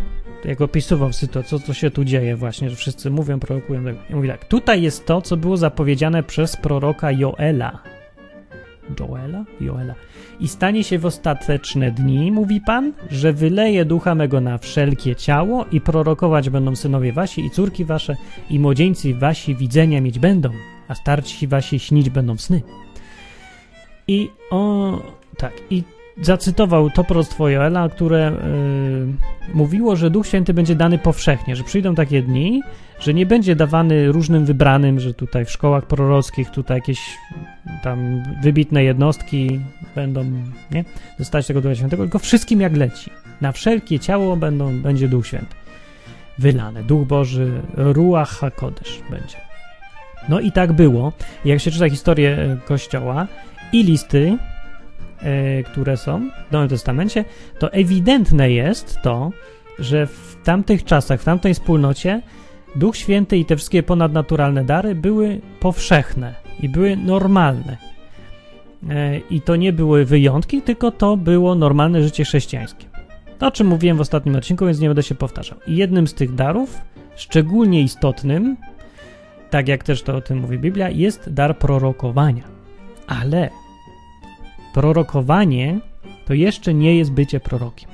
[0.46, 3.82] jak opisywał sytuację, co, co się tu dzieje właśnie, że wszyscy mówią, prorokują.
[4.10, 7.80] I mówi tak, tutaj jest to, co było zapowiedziane przez proroka Joela.
[9.00, 9.46] Joela?
[9.62, 9.96] Joela.
[10.40, 15.66] I stanie się w ostateczne dni, mówi Pan, że wyleje ducha mego na wszelkie ciało
[15.72, 18.16] i prorokować będą synowie wasi i córki wasze
[18.50, 20.50] i młodzieńcy wasi widzenia mieć będą,
[20.88, 22.62] a starci wasi śnić będą sny.
[24.08, 25.02] I o,
[25.38, 25.84] tak, i
[26.22, 28.32] zacytował to proroctwo Joela, które
[29.48, 32.62] yy, mówiło, że Duch Święty będzie dany powszechnie, że przyjdą takie dni,
[33.00, 37.00] że nie będzie dawany różnym wybranym, że tutaj w szkołach prorockich tutaj jakieś
[37.84, 39.60] tam wybitne jednostki
[39.96, 40.26] będą,
[40.72, 40.86] nie,
[41.20, 43.12] dostać tego Ducha Świętego, tylko wszystkim jak leci.
[43.42, 45.56] Na wszelkie ciało będą, będzie Duch Święty
[46.38, 46.84] wylany.
[46.84, 49.38] Duch Boży, Ruach HaKodesh będzie.
[50.30, 51.12] No i tak było.
[51.46, 53.28] Jak się czyta historię e, Kościoła
[53.74, 54.38] i listy
[55.66, 57.26] które są w Nowym Testamencie,
[57.60, 59.32] to ewidentne jest to,
[59.80, 62.22] że w tamtych czasach, w tamtej wspólnocie
[62.76, 67.78] Duch Święty i te wszystkie ponadnaturalne dary były powszechne i były normalne.
[68.90, 72.86] E, I to nie były wyjątki, tylko to było normalne życie chrześcijańskie.
[73.40, 75.58] To, o czym mówiłem w ostatnim odcinku, więc nie będę się powtarzał.
[75.68, 76.82] I jednym z tych darów,
[77.16, 78.58] szczególnie istotnym,
[79.50, 82.44] tak jak też to o tym mówi Biblia, jest dar prorokowania.
[83.08, 83.50] Ale
[84.76, 85.80] prorokowanie
[86.26, 87.90] to jeszcze nie jest bycie prorokiem.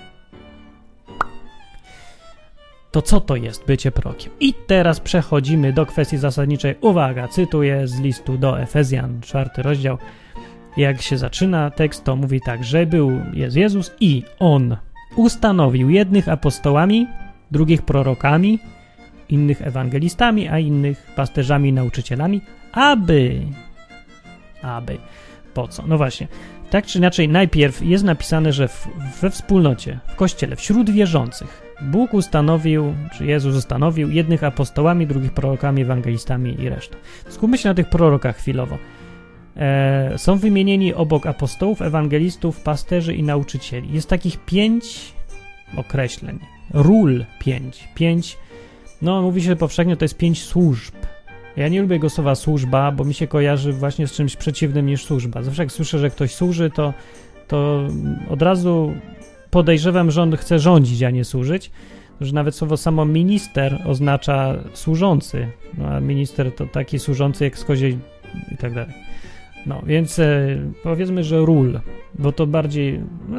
[2.92, 4.32] to co to jest bycie prorokiem?
[4.40, 6.76] I teraz przechodzimy do kwestii zasadniczej.
[6.82, 9.98] Uwaga, cytuję z listu do Efezjan, czwarty rozdział.
[10.78, 14.78] Jak się zaczyna tekst, to mówi tak, że był jest Jezus i On
[15.16, 17.08] ustanowił jednych apostołami,
[17.52, 18.60] drugich prorokami,
[19.30, 22.42] innych ewangelistami, a innych pasterzami nauczycielami,
[22.72, 23.42] aby,
[24.62, 24.98] aby,
[25.54, 25.88] po co?
[25.88, 26.28] No właśnie,
[26.72, 28.88] tak czy inaczej, najpierw jest napisane, że w,
[29.22, 35.82] we wspólnocie, w kościele, wśród wierzących, Bóg ustanowił, czy Jezus ustanowił jednych apostołami, drugich prorokami,
[35.82, 36.98] ewangelistami i resztę.
[37.30, 38.78] Skupmy się na tych prorokach chwilowo.
[39.58, 43.94] E, są wymienieni obok apostołów, ewangelistów, pasterzy i nauczycieli.
[43.94, 45.14] Jest takich pięć
[45.78, 46.40] określeń,
[46.74, 48.38] ról pięć, pięć,
[49.02, 50.94] no mówi się powszechnie, to jest pięć służb.
[51.58, 55.06] Ja nie lubię go słowa służba, bo mi się kojarzy właśnie z czymś przeciwnym niż
[55.06, 55.44] służba.
[55.44, 56.94] Zawsze jak słyszę, że ktoś służy, to,
[57.48, 57.88] to
[58.30, 58.94] od razu
[59.52, 61.72] podejrzewam, że on chce rządzić, a nie służyć.
[62.22, 67.66] Że nawet słowo samo minister oznacza służący, no, a minister to taki służący jak z
[67.66, 67.98] koziej
[68.52, 68.94] i tak dalej.
[69.66, 71.80] No, więc e, powiedzmy, że ról,
[72.20, 73.38] bo to bardziej no,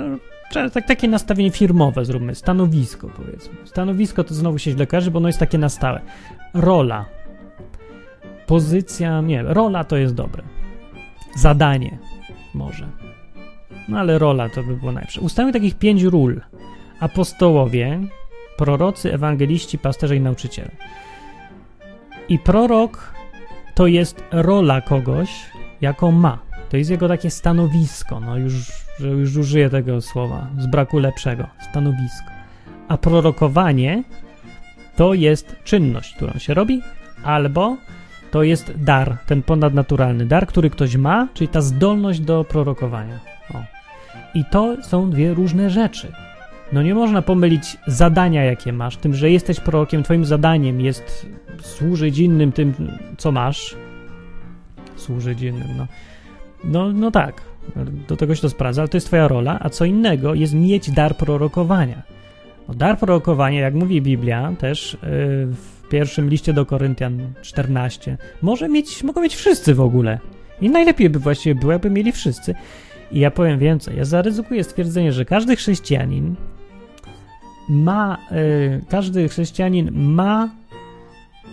[0.73, 3.55] tak, takie nastawienie firmowe zróbmy, stanowisko powiedzmy.
[3.65, 6.01] Stanowisko to znowu się źle kojarzy, bo ono jest takie na stałe.
[6.55, 7.05] Rola,
[8.47, 10.43] pozycja, nie, rola to jest dobre.
[11.37, 11.99] Zadanie
[12.55, 12.89] może.
[13.89, 15.21] No ale rola to by było najlepsze.
[15.21, 16.41] Ustawiamy takich pięć ról.
[17.01, 18.01] Apostołowie,
[18.57, 20.71] prorocy, ewangeliści, pasterze i nauczyciele.
[22.29, 23.15] I prorok
[23.75, 25.31] to jest rola kogoś,
[25.81, 26.39] jaką ma.
[26.71, 28.21] To jest jego takie stanowisko.
[28.21, 31.47] No już, już użyję tego słowa z braku lepszego.
[31.71, 32.31] Stanowisko.
[32.89, 34.05] A prorokowanie
[34.97, 36.83] to jest czynność, którą się robi,
[37.25, 37.77] albo
[38.33, 43.21] to jest dar, ten ponadnaturalny dar, który ktoś ma, czyli ta zdolność do prorokowania.
[43.55, 43.59] O.
[44.35, 46.13] I to są dwie różne rzeczy.
[46.73, 51.27] No nie można pomylić zadania, jakie masz, tym, że jesteś prorokiem, twoim zadaniem jest
[51.63, 52.75] służyć innym tym,
[53.19, 53.77] co masz.
[54.97, 55.87] Służyć innym, no.
[56.65, 57.43] No, no tak,
[58.09, 60.91] do tego się to sprawdza, ale to jest twoja rola, a co innego jest mieć
[60.91, 62.03] dar prorokowania.
[62.69, 69.03] No, dar prorokowania, jak mówi Biblia, też yy, pierwszym liście do Koryntian 14, może mieć,
[69.03, 70.19] mogą mieć wszyscy w ogóle.
[70.61, 72.55] I najlepiej by właściwie było, jakby mieli wszyscy.
[73.11, 73.97] I ja powiem więcej.
[73.97, 76.35] Ja zaryzykuję stwierdzenie, że każdy chrześcijanin
[77.69, 80.51] ma, yy, każdy chrześcijanin ma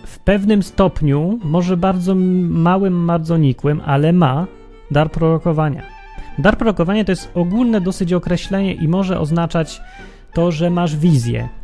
[0.06, 4.48] w pewnym stopniu, może bardzo małym, bardzo nikłym, ale ma
[4.92, 5.84] dar prorokowania.
[6.38, 9.82] Dar prorokowania to jest ogólne dosyć określenie i może oznaczać
[10.34, 11.59] to, że masz wizję.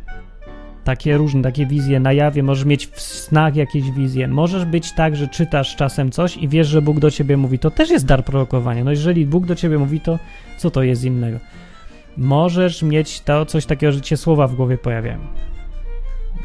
[0.86, 4.28] Takie różne, takie wizje na jawie, możesz mieć w snach jakieś wizje.
[4.28, 7.58] Możesz być tak, że czytasz czasem coś i wiesz, że Bóg do ciebie mówi.
[7.58, 8.84] To też jest dar prorokowania.
[8.84, 10.18] No jeżeli Bóg do ciebie mówi, to
[10.58, 11.38] co to jest innego?
[12.16, 15.18] Możesz mieć to coś takiego, że cię słowa w głowie pojawiają.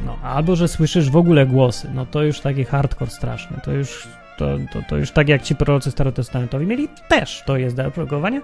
[0.06, 1.90] No, albo że słyszysz w ogóle głosy.
[1.94, 3.60] No to już taki hardcore straszny.
[3.64, 7.76] To już to, to, to już tak jak ci prorocy starotestamentowi mieli, też to jest
[7.76, 8.42] dar prorokowania.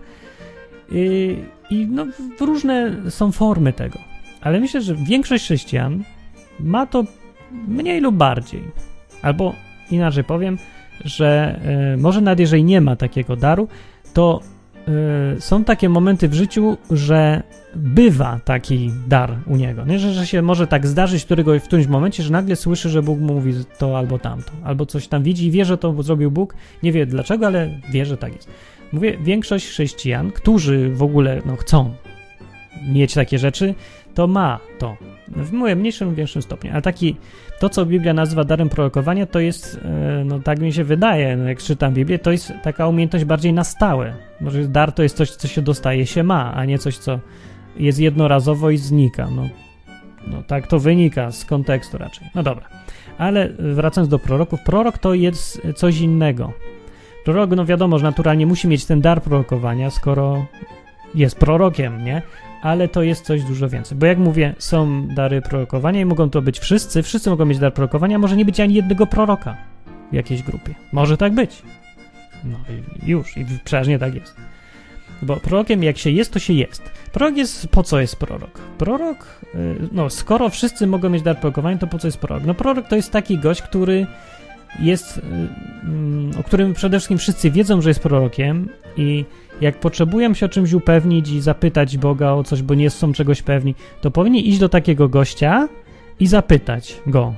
[0.92, 1.38] I,
[1.70, 2.06] I no,
[2.40, 4.17] różne są formy tego.
[4.42, 6.04] Ale myślę, że większość chrześcijan
[6.60, 7.04] ma to
[7.68, 8.64] mniej lub bardziej.
[9.22, 9.54] Albo
[9.92, 10.58] inaczej powiem,
[11.06, 11.60] że
[11.94, 13.68] y, może nawet jeżeli nie ma takiego daru,
[14.14, 14.42] to
[15.38, 17.44] y, są takie momenty w życiu, że
[17.76, 19.86] bywa taki dar u niego.
[19.86, 23.04] Nie, że, że się może tak zdarzyć którego, w którymś momencie, że nagle słyszy, że
[23.04, 26.56] Bóg mówi to albo tamto, albo coś tam widzi i wie, że to zrobił Bóg.
[26.84, 28.50] Nie wie dlaczego, ale wie, że tak jest.
[28.92, 31.94] Mówię, większość chrześcijan, którzy w ogóle no, chcą
[32.88, 33.76] mieć takie rzeczy,
[34.18, 34.98] to ma to.
[35.28, 36.72] W mniejszym większym stopniu.
[36.74, 37.16] A taki,
[37.60, 41.50] to co Biblia nazywa darem prorokowania, to jest, e, no tak mi się wydaje, no,
[41.50, 44.14] jak czytam Biblię, to jest taka umiejętność bardziej na stałe.
[44.42, 47.20] Może dar to jest coś, co się dostaje, się ma, a nie coś, co
[47.76, 49.28] jest jednorazowo i znika.
[49.36, 49.50] No,
[50.28, 52.28] no tak to wynika z kontekstu raczej.
[52.36, 52.70] No dobra.
[53.18, 56.54] Ale wracając do proroków, prorok to jest coś innego.
[57.26, 60.46] Prorok, no wiadomo, że naturalnie musi mieć ten dar prorokowania, skoro
[61.16, 62.22] jest prorokiem, nie?
[62.62, 63.98] Ale to jest coś dużo więcej.
[63.98, 67.74] Bo jak mówię, są dary prorokowania i mogą to być wszyscy, wszyscy mogą mieć dar
[67.74, 69.58] prorokowania, może nie być ani jednego proroka
[70.12, 70.76] w jakiejś grupie.
[70.92, 71.62] Może tak być.
[72.44, 74.36] No i już, i przeważnie tak jest.
[75.22, 76.92] Bo prorokiem jak się jest, to się jest.
[77.14, 78.60] Prorok jest, po co jest prorok?
[78.78, 82.44] Prorok, y, no skoro wszyscy mogą mieć dar prorokowania, to po co jest prorok?
[82.46, 84.08] No prorok to jest taki gość, który
[84.80, 85.22] jest, y,
[85.84, 89.26] mm, o którym przede wszystkim wszyscy wiedzą, że jest prorokiem i
[89.62, 93.42] jak potrzebują się o czymś upewnić i zapytać Boga o coś, bo nie są czegoś
[93.42, 95.68] pewni, to powinni iść do takiego gościa
[96.20, 97.34] i zapytać go,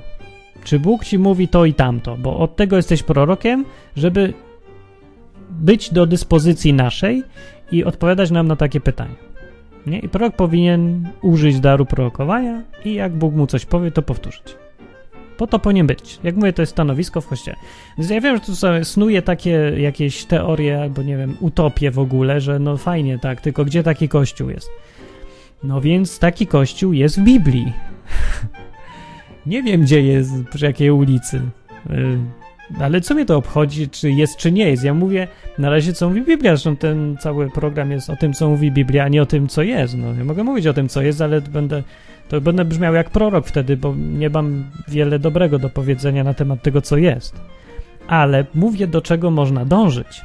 [0.64, 3.64] czy Bóg ci mówi to i tamto, bo od tego jesteś prorokiem,
[3.96, 4.34] żeby
[5.50, 7.22] być do dyspozycji naszej
[7.72, 9.14] i odpowiadać nam na takie pytania.
[9.86, 9.98] Nie?
[9.98, 14.56] I prorok powinien użyć daru prorokowania i jak Bóg mu coś powie, to powtórzyć.
[15.40, 16.18] Po to powinien być.
[16.24, 17.56] Jak mówię, to jest stanowisko w kościele.
[17.98, 21.98] Więc ja wiem, że tu sobie snuje takie jakieś teorie, albo nie wiem, utopie w
[21.98, 24.70] ogóle, że no fajnie, tak, tylko gdzie taki kościół jest?
[25.62, 27.72] No więc taki kościół jest w Biblii.
[29.46, 31.40] nie wiem, gdzie jest, przy jakiej ulicy.
[31.90, 32.18] Y,
[32.80, 34.84] ale co mnie to obchodzi, czy jest, czy nie jest?
[34.84, 36.50] Ja mówię na razie, co mówi Biblia.
[36.56, 39.62] Zresztą ten cały program jest o tym, co mówi Biblia, a nie o tym, co
[39.62, 39.96] jest.
[39.96, 41.82] No, ja mogę mówić o tym, co jest, ale będę,
[42.30, 46.62] to będę brzmiał jak prorok wtedy, bo nie mam wiele dobrego do powiedzenia na temat
[46.62, 47.40] tego, co jest.
[48.06, 50.22] Ale mówię, do czego można dążyć.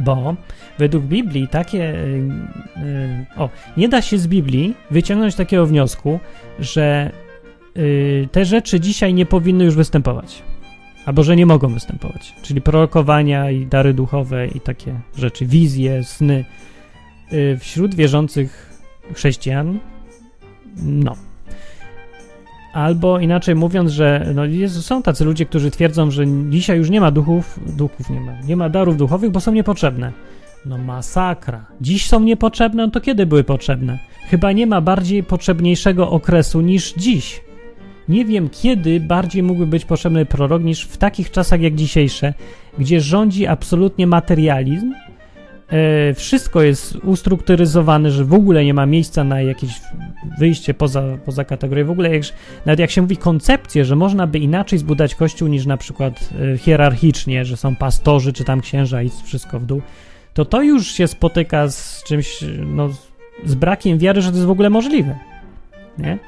[0.00, 0.34] Bo
[0.78, 1.78] według Biblii takie.
[1.78, 6.20] Yy, yy, o, nie da się z Biblii wyciągnąć takiego wniosku,
[6.58, 7.10] że
[7.74, 10.42] yy, te rzeczy dzisiaj nie powinny już występować
[11.06, 12.34] albo że nie mogą występować.
[12.42, 16.44] Czyli prorokowania i dary duchowe i takie rzeczy, wizje, sny.
[17.58, 18.80] Wśród wierzących
[19.14, 19.78] chrześcijan,
[20.82, 21.16] no.
[22.72, 27.00] Albo inaczej mówiąc, że no jest, są tacy ludzie, którzy twierdzą, że dzisiaj już nie
[27.00, 30.12] ma duchów, duchów nie ma, nie ma darów duchowych, bo są niepotrzebne.
[30.66, 31.66] No masakra.
[31.80, 33.98] Dziś są niepotrzebne, no to kiedy były potrzebne?
[34.28, 37.40] Chyba nie ma bardziej potrzebniejszego okresu niż dziś.
[38.08, 42.34] Nie wiem, kiedy bardziej mógłby być potrzebny prorok niż w takich czasach jak dzisiejsze,
[42.78, 44.92] gdzie rządzi absolutnie materializm.
[45.68, 49.80] E, wszystko jest ustrukturyzowane, że w ogóle nie ma miejsca na jakieś
[50.38, 51.84] wyjście poza, poza kategorię.
[51.84, 52.22] W ogóle, jak,
[52.66, 56.58] nawet jak się mówi koncepcję, że można by inaczej zbudować kościół niż na przykład e,
[56.58, 59.82] hierarchicznie, że są pastorzy czy tam księża i wszystko w dół,
[60.34, 62.88] to to już się spotyka z czymś, no,
[63.44, 65.18] z brakiem wiary, że to jest w ogóle możliwe.
[65.98, 66.18] Nie?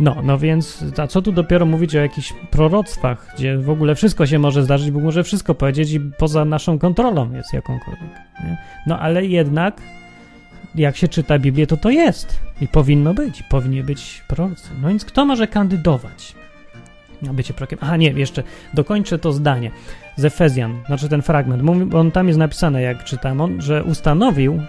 [0.00, 4.26] No, no więc, a co tu dopiero mówić o jakichś proroctwach, gdzie w ogóle wszystko
[4.26, 8.10] się może zdarzyć, Bóg może wszystko powiedzieć i poza naszą kontrolą jest jakąkolwiek.
[8.44, 8.58] Nie?
[8.86, 9.80] No, ale jednak,
[10.74, 14.68] jak się czyta Biblię, to to jest i powinno być, powinien być prorocy.
[14.82, 16.34] No więc kto może kandydować
[17.22, 17.78] na bycie prorokiem?
[17.82, 18.42] Aha, nie, jeszcze
[18.74, 19.70] dokończę to zdanie
[20.16, 21.62] z Efezjan, znaczy ten fragment,
[21.94, 24.60] on tam jest napisane, jak czytam, on, że ustanowił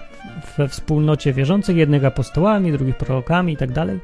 [0.57, 3.99] we wspólnocie wierzących jednych apostołami, drugich prorokami i tak dalej,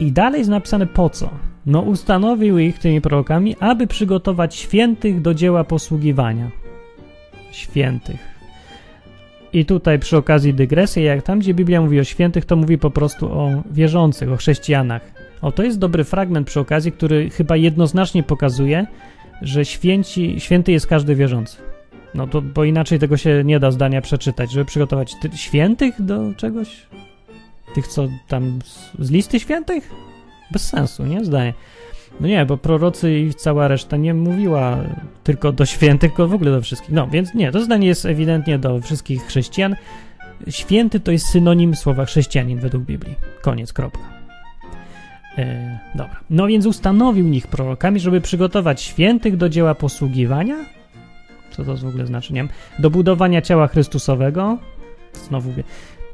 [0.00, 1.30] i dalej jest napisane po co.
[1.66, 6.50] No, ustanowił ich tymi prorokami, aby przygotować świętych do dzieła posługiwania.
[7.50, 8.37] Świętych.
[9.52, 12.90] I tutaj przy okazji dygresji, jak tam, gdzie Biblia mówi o świętych, to mówi po
[12.90, 15.02] prostu o wierzących, o chrześcijanach.
[15.42, 18.86] O, to jest dobry fragment przy okazji, który chyba jednoznacznie pokazuje,
[19.42, 21.56] że święci, święty jest każdy wierzący.
[22.14, 26.86] No to, bo inaczej tego się nie da zdania przeczytać, żeby przygotować świętych do czegoś.
[27.74, 29.90] Tych, co tam z, z listy świętych?
[30.52, 31.24] Bez sensu, nie?
[31.24, 31.54] Zdaje.
[32.20, 34.78] No nie, bo prorocy i cała reszta nie mówiła
[35.24, 36.90] tylko do świętych, tylko w ogóle do wszystkich.
[36.90, 39.76] No, więc nie, to zdanie jest ewidentnie do wszystkich chrześcijan.
[40.48, 43.14] Święty to jest synonim słowa chrześcijanin według Biblii.
[43.42, 44.18] Koniec, kropka.
[45.38, 46.20] E, dobra.
[46.30, 50.56] No więc ustanowił nich prorokami, żeby przygotować świętych do dzieła posługiwania.
[51.50, 52.32] Co to w ogóle znaczy?
[52.32, 52.48] Nie wiem.
[52.78, 54.58] Do budowania ciała Chrystusowego.
[55.12, 55.52] Znowu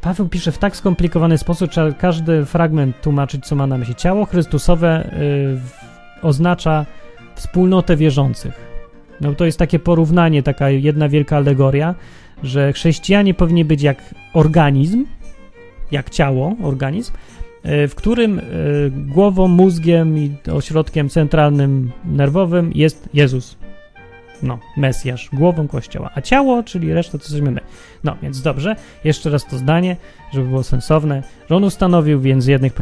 [0.01, 3.95] Paweł pisze w tak skomplikowany sposób, trzeba każdy fragment tłumaczyć, co ma na myśli.
[3.95, 5.94] Ciało Chrystusowe y,
[6.25, 6.87] oznacza
[7.35, 8.75] wspólnotę wierzących.
[9.21, 11.95] No to jest takie porównanie, taka jedna wielka alegoria,
[12.43, 15.05] że chrześcijanie powinni być jak organizm,
[15.91, 17.13] jak ciało, organizm,
[17.67, 18.43] y, w którym y,
[18.91, 23.57] głową, mózgiem i ośrodkiem centralnym nerwowym jest Jezus
[24.45, 27.61] no, Mesjasz, głową Kościoła, a ciało, czyli reszta to jesteśmy my.
[28.05, 29.97] No, więc dobrze, jeszcze raz to zdanie,
[30.33, 32.73] żeby było sensowne, że on ustanowił, więc jednych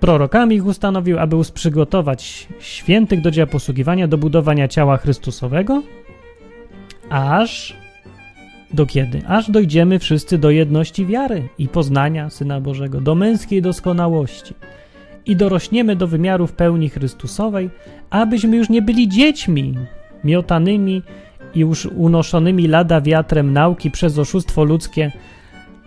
[0.00, 5.82] prorokami ich ustanowił, aby przygotować świętych do dzieła posługiwania, do budowania ciała Chrystusowego,
[7.10, 7.76] aż
[8.72, 9.22] do kiedy?
[9.26, 14.54] Aż dojdziemy wszyscy do jedności wiary i poznania Syna Bożego, do męskiej doskonałości
[15.26, 17.70] i dorośniemy do wymiarów pełni Chrystusowej,
[18.10, 19.74] abyśmy już nie byli dziećmi,
[20.24, 21.02] miotanymi
[21.54, 25.12] i już unoszonymi lada wiatrem nauki przez oszustwo ludzkie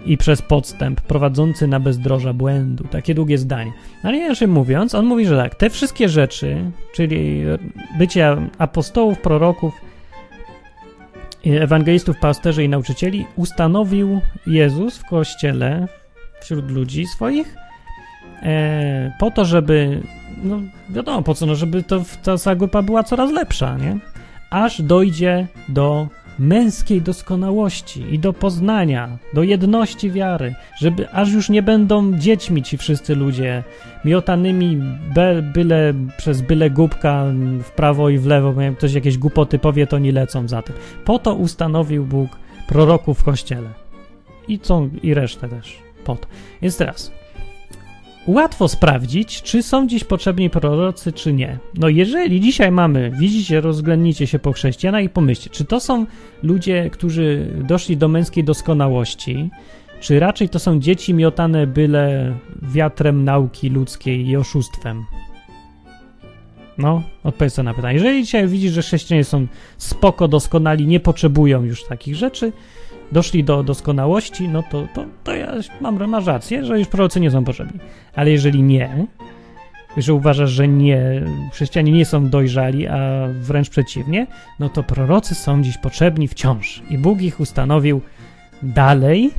[0.05, 2.83] i przez podstęp prowadzący na bezdroża błędu.
[2.83, 3.71] Takie długie zdanie.
[4.03, 7.43] Ale inaczej mówiąc, on mówi, że tak, te wszystkie rzeczy, czyli
[7.97, 9.73] bycie apostołów, proroków,
[11.45, 15.87] ewangelistów, pasterzy i nauczycieli, ustanowił Jezus w kościele
[16.41, 17.55] wśród ludzi swoich
[18.41, 20.01] e, po to, żeby,
[20.43, 20.59] no
[20.89, 23.97] wiadomo po co, no żeby to, ta zagupa była coraz lepsza, nie?
[24.55, 26.07] Aż dojdzie do
[26.39, 32.77] męskiej doskonałości i do poznania, do jedności wiary, żeby aż już nie będą dziećmi ci
[32.77, 33.63] wszyscy ludzie,
[34.05, 34.77] miotanymi
[35.15, 37.25] be, byle, przez byle głupka
[37.63, 40.61] w prawo i w lewo, bo jak ktoś jakieś głupoty powie, to nie lecą za
[40.61, 40.75] tym.
[41.05, 42.29] Po to ustanowił Bóg
[42.67, 43.69] proroków w kościele.
[44.47, 45.77] I co, i resztę też.
[46.03, 46.27] po to.
[46.61, 47.11] Więc teraz,
[48.27, 51.59] łatwo sprawdzić, czy są dziś potrzebni prorocy, czy nie.
[51.73, 56.05] No jeżeli dzisiaj mamy, widzicie, rozglądnijcie się po chrześcijanach i pomyślcie, czy to są
[56.43, 59.49] ludzie, którzy doszli do męskiej doskonałości,
[59.99, 65.05] czy raczej to są dzieci miotane byle wiatrem nauki ludzkiej i oszustwem?
[66.77, 67.93] No, odpowiedz na pytanie.
[67.93, 69.47] Jeżeli dzisiaj widzisz, że chrześcijanie są
[69.77, 72.51] spoko, doskonali, nie potrzebują już takich rzeczy,
[73.11, 77.43] doszli do doskonałości, no to, to, to ja mam rację, że już prorocy nie są
[77.43, 77.79] potrzebni.
[78.15, 79.07] Ale jeżeli nie,
[79.97, 84.27] że uważasz, że nie, chrześcijanie nie są dojrzali, a wręcz przeciwnie,
[84.59, 86.81] no to prorocy są dziś potrzebni wciąż.
[86.89, 88.01] I Bóg ich ustanowił
[88.63, 89.31] dalej,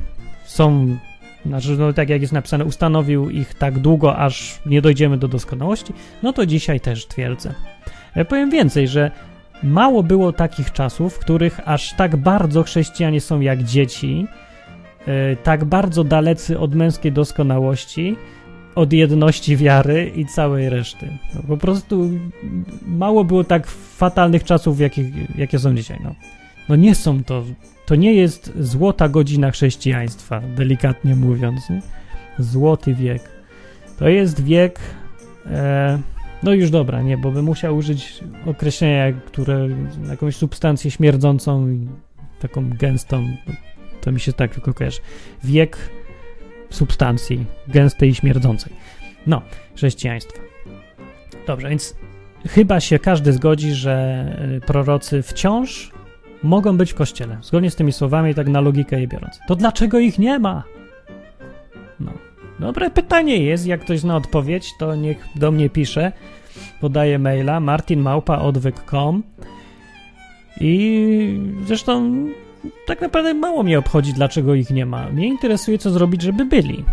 [0.45, 0.97] są,
[1.45, 5.93] znaczy, no tak jak jest napisane, ustanowił ich tak długo, aż nie dojdziemy do doskonałości,
[6.23, 7.53] no to dzisiaj też twierdzę.
[8.15, 9.11] Ja powiem więcej, że
[9.63, 14.27] mało było takich czasów, w których aż tak bardzo chrześcijanie są jak dzieci,
[15.07, 18.15] yy, tak bardzo dalecy od męskiej doskonałości,
[18.75, 21.07] od jedności wiary i całej reszty.
[21.35, 22.09] No, po prostu
[22.87, 25.99] mało było tak fatalnych czasów, jakie, jakie są dzisiaj.
[26.03, 26.15] No.
[26.69, 27.43] no nie są to,
[27.85, 31.69] to nie jest złota godzina chrześcijaństwa, delikatnie mówiąc.
[31.69, 31.81] Nie?
[32.39, 33.21] Złoty wiek.
[33.99, 34.79] To jest wiek.
[35.45, 35.99] E,
[36.43, 39.67] no już dobra, nie, bo bym musiał użyć określenia, które
[40.09, 41.87] jakąś substancję śmierdzącą i
[42.39, 43.25] taką gęstą.
[44.01, 44.99] To mi się tak tylko kojarzy.
[45.43, 45.77] Wiek
[46.69, 48.73] substancji gęstej i śmierdzącej.
[49.27, 49.41] No,
[49.75, 50.39] chrześcijaństwa.
[51.47, 51.95] Dobrze, więc
[52.47, 54.25] chyba się każdy zgodzi, że
[54.57, 55.91] y, prorocy wciąż
[56.43, 57.37] mogą być w kościele.
[57.41, 59.39] Zgodnie z tymi słowami, tak na logikę je biorąc.
[59.47, 60.63] To dlaczego ich nie ma?
[62.67, 66.11] Dobre pytanie jest, jak ktoś zna odpowiedź, to niech do mnie pisze.
[66.81, 69.23] Podaję maila martinmałpa.odwyk.com
[70.61, 72.25] i zresztą
[72.85, 75.09] tak naprawdę mało mnie obchodzi, dlaczego ich nie ma.
[75.09, 76.85] Mnie interesuje, co zrobić, żeby byli.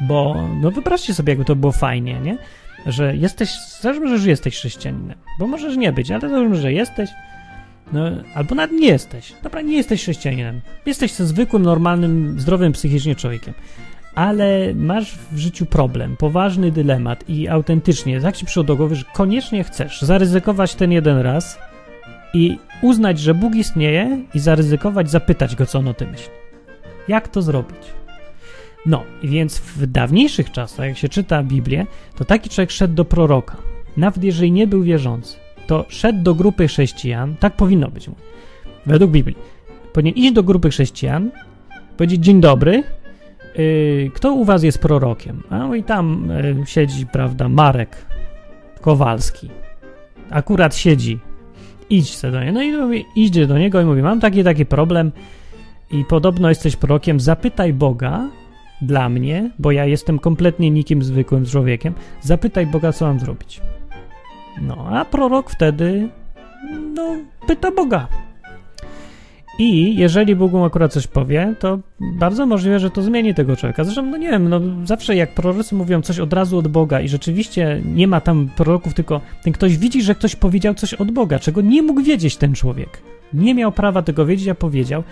[0.00, 2.38] Bo, no wyobraźcie sobie, jakby to było fajnie, nie?
[2.86, 3.50] Że jesteś,
[3.80, 7.10] załóżmy, że jesteś chrześcijaninem, bo możesz nie być, ale załóżmy, że jesteś,
[7.92, 9.32] no, albo nawet nie jesteś.
[9.42, 10.60] Dobra, nie jesteś chrześcijaninem.
[10.86, 13.54] Jesteś zwykłym, normalnym, zdrowym psychicznie człowiekiem.
[14.14, 19.04] Ale masz w życiu problem, poważny dylemat i autentycznie, tak ci przyszło do głowy, że
[19.14, 21.58] koniecznie chcesz zaryzykować ten jeden raz
[22.34, 26.28] i uznać, że Bóg istnieje i zaryzykować, zapytać go, co on o tym myśli.
[27.08, 27.78] Jak to zrobić?
[28.86, 31.86] No, więc w dawniejszych czasach, jak się czyta Biblię,
[32.16, 33.56] to taki człowiek szedł do proroka.
[33.96, 35.36] Nawet jeżeli nie był wierzący,
[35.66, 38.10] to szedł do grupy chrześcijan, tak powinno być,
[38.86, 39.36] według Biblii.
[39.92, 41.30] Powinien iść do grupy chrześcijan,
[41.96, 42.82] powiedzieć: Dzień dobry,
[44.14, 45.42] kto u was jest prorokiem?
[45.50, 46.28] No i tam
[46.58, 48.06] yy, siedzi, prawda, Marek
[48.80, 49.50] Kowalski.
[50.30, 51.18] Akurat siedzi
[51.92, 52.52] idź se do niego.
[52.52, 55.12] No i mówi, idzie do niego i mówi, mam taki, taki problem
[55.90, 58.28] i podobno jesteś prorokiem, zapytaj Boga
[58.82, 63.60] dla mnie, bo ja jestem kompletnie nikim zwykłym człowiekiem, zapytaj Boga, co mam zrobić.
[64.60, 66.08] No, a prorok wtedy,
[66.94, 68.08] no, pyta Boga.
[69.62, 73.84] I jeżeli Bóg mu akurat coś powie, to bardzo możliwe, że to zmieni tego człowieka.
[73.84, 77.08] Zresztą, no nie wiem, no zawsze jak prorocy mówią coś od razu od Boga i
[77.08, 81.38] rzeczywiście nie ma tam proroków, tylko ten ktoś widzi, że ktoś powiedział coś od Boga,
[81.38, 83.02] czego nie mógł wiedzieć ten człowiek.
[83.34, 85.02] Nie miał prawa tego wiedzieć, a powiedział,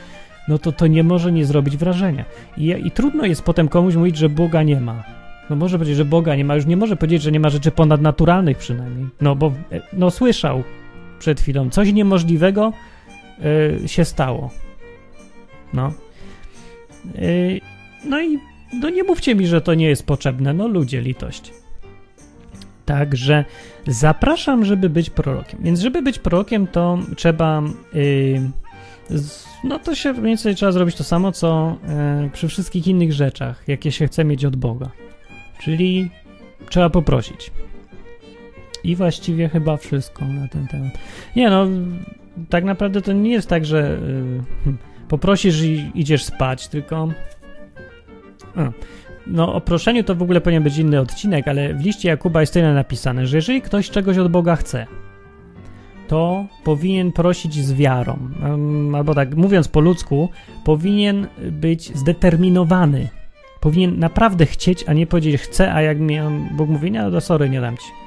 [0.48, 2.24] no to to nie może nie zrobić wrażenia.
[2.56, 5.04] I, i trudno jest potem komuś mówić, że Boga nie ma.
[5.50, 7.70] No może powiedzieć, że Boga nie ma, już nie może powiedzieć, że nie ma rzeczy
[7.70, 9.06] ponadnaturalnych przynajmniej.
[9.20, 10.62] No bo, e, no słyszał
[11.18, 12.72] przed chwilą coś niemożliwego,
[13.84, 14.50] Y, się stało.
[15.72, 15.92] No.
[17.14, 17.60] Y,
[18.04, 18.38] no i
[18.72, 20.54] no nie mówcie mi, że to nie jest potrzebne.
[20.54, 21.52] No ludzie, litość.
[22.86, 23.44] Także
[23.86, 25.60] zapraszam, żeby być prorokiem.
[25.62, 27.62] Więc żeby być prorokiem, to trzeba.
[27.94, 28.50] Yy,
[29.64, 31.76] no to się mniej więcej trzeba zrobić to samo, co
[32.22, 34.90] yy, przy wszystkich innych rzeczach, jakie się chce mieć od Boga.
[35.60, 36.10] Czyli
[36.68, 37.50] trzeba poprosić.
[38.84, 40.98] I właściwie chyba wszystko na ten temat.
[41.36, 41.66] Nie no,
[42.48, 43.98] tak naprawdę to nie jest tak, że
[44.66, 44.72] yy,
[45.08, 47.08] poprosisz i idziesz spać, tylko.
[49.26, 52.52] No, o proszeniu to w ogóle powinien być inny odcinek, ale w liście Jakuba jest
[52.52, 54.86] tyle napisane, że jeżeli ktoś czegoś od Boga chce,
[56.08, 58.18] to powinien prosić z wiarą.
[58.94, 60.28] Albo tak, mówiąc po ludzku,
[60.64, 63.08] powinien być zdeterminowany.
[63.60, 66.18] Powinien naprawdę chcieć, a nie powiedzieć chcę, a jak mi
[66.56, 67.99] Bóg mówi, no to sorry, nie dam ci.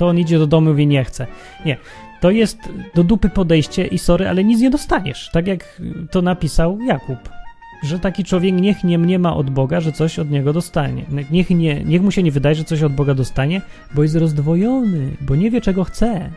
[0.00, 1.26] To on idzie do domu i mówi nie chce.
[1.64, 1.76] Nie,
[2.20, 2.58] to jest
[2.94, 5.30] do dupy podejście i sorry, ale nic nie dostaniesz.
[5.32, 5.80] Tak jak
[6.10, 7.18] to napisał Jakub.
[7.82, 11.04] Że taki człowiek niech nie mniema od Boga, że coś od niego dostanie.
[11.30, 13.62] Niech, nie, niech mu się nie wydaje, że coś od Boga dostanie,
[13.94, 16.30] bo jest rozdwojony, bo nie wie czego chce.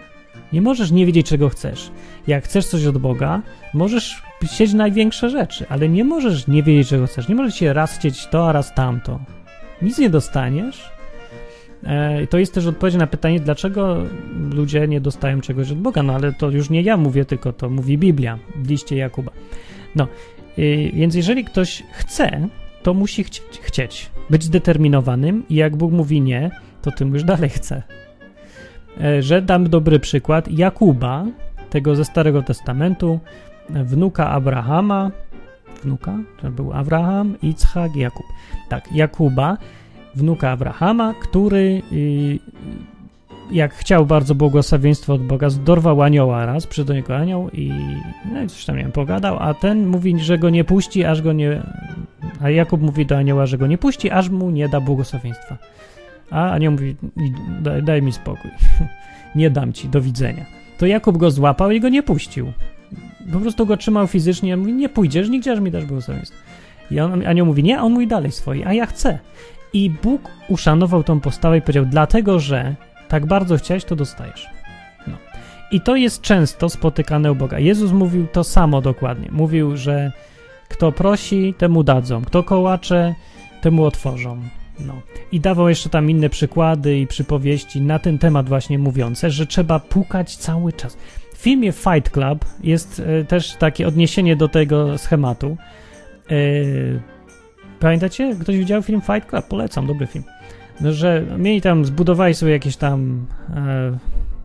[0.54, 1.92] Nie możesz nie wiedzieć, czego chcesz.
[2.28, 3.42] Jak chcesz coś od Boga,
[3.74, 7.28] możesz chcieć największe rzeczy, ale nie możesz nie wiedzieć, czego chcesz.
[7.28, 9.20] Nie możesz się raz chcieć to, a raz tamto.
[9.82, 10.93] Nic nie dostaniesz.
[11.86, 13.98] E, to jest też odpowiedź na pytanie, dlaczego
[14.52, 16.04] ludzie nie dostają czegoś od Boga.
[16.04, 19.32] No ale to już nie ja mówię, tylko to mówi Biblia w liście Jakuba.
[19.96, 20.08] No,
[20.60, 22.48] y, więc jeżeli ktoś chce,
[22.84, 23.24] to musi
[23.62, 27.84] chcieć, być zdeterminowanym i jak Bóg mówi nie, to ty już dalej chce.
[29.02, 31.26] E, że dam dobry przykład Jakuba,
[31.70, 33.20] tego ze Starego Testamentu,
[33.70, 35.12] wnuka Abrahama,
[35.84, 38.26] wnuka, to był Abraham, Ichak, Jakub.
[38.70, 39.58] Tak, Jakuba,
[40.16, 42.40] wnuka Abrahama, który y,
[43.52, 47.72] jak chciał bardzo błogosławieństwo od Boga, zdorwał anioła raz, przyszedł do niego anioł i
[48.34, 51.34] no, coś tam, nie wiem, pogadał, a ten mówi, że go nie puści, aż go
[51.34, 51.62] nie...
[52.42, 55.58] A Jakub mówi do anioła, że go nie puści, aż mu nie da błogosławieństwa.
[56.32, 56.96] A anioł mówi,
[57.62, 58.52] daj, daj mi spokój,
[59.36, 60.46] nie dam ci, do widzenia.
[60.78, 62.52] To Jakub go złapał i go nie puścił.
[63.34, 66.38] Po prostu go trzymał fizycznie, mówi, nie pójdziesz nigdzie, aż mi dasz błogosławieństwo.
[66.92, 69.20] I on, anioł mówi, nie, on mówi dalej swoje, a ja chcę.
[69.74, 72.76] I Bóg uszanował tą postawę i powiedział, dlatego, że
[73.08, 74.48] tak bardzo chciałeś, to dostajesz.
[75.08, 75.18] No.
[75.72, 77.60] I to jest często spotykane u Boga.
[77.60, 79.30] Jezus mówił to samo dokładnie.
[79.32, 80.12] Mówił, że
[80.70, 82.22] kto prosi, temu dadzą.
[82.22, 83.16] Kto kołacze,
[83.62, 84.38] temu otworzą.
[84.80, 84.94] No.
[85.32, 89.80] I dawał jeszcze tam inne przykłady i przypowieści na ten temat właśnie mówiące, że trzeba
[89.80, 90.98] pukać cały czas.
[91.34, 95.58] W filmie Fight Club jest y, też takie odniesienie do tego schematu.
[96.32, 97.13] Y,
[97.84, 98.36] pamiętacie?
[98.40, 99.46] Ktoś widział film Fight Club?
[99.48, 100.24] Polecam, dobry film.
[100.82, 103.26] No, że mieli tam, zbudowali sobie jakieś tam,
[103.56, 103.98] e,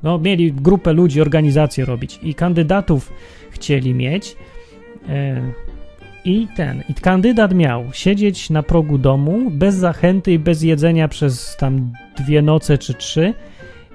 [0.02, 3.12] no mieli grupę ludzi, organizację robić i kandydatów
[3.50, 4.36] chcieli mieć
[5.08, 5.42] e,
[6.24, 11.56] i ten, i kandydat miał siedzieć na progu domu bez zachęty i bez jedzenia przez
[11.56, 13.34] tam dwie noce czy trzy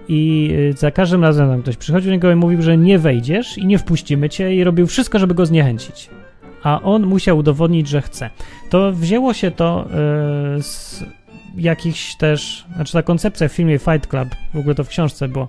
[0.07, 3.57] i e, za każdym razem tam ktoś przychodził do niego i mówił, że nie wejdziesz
[3.57, 6.09] i nie wpuścimy cię i robił wszystko, żeby go zniechęcić.
[6.63, 8.29] A on musiał udowodnić, że chce.
[8.73, 9.87] To wzięło się to
[10.61, 11.03] z
[11.57, 15.47] jakichś też, znaczy ta koncepcja w filmie Fight Club, w ogóle to w książce było,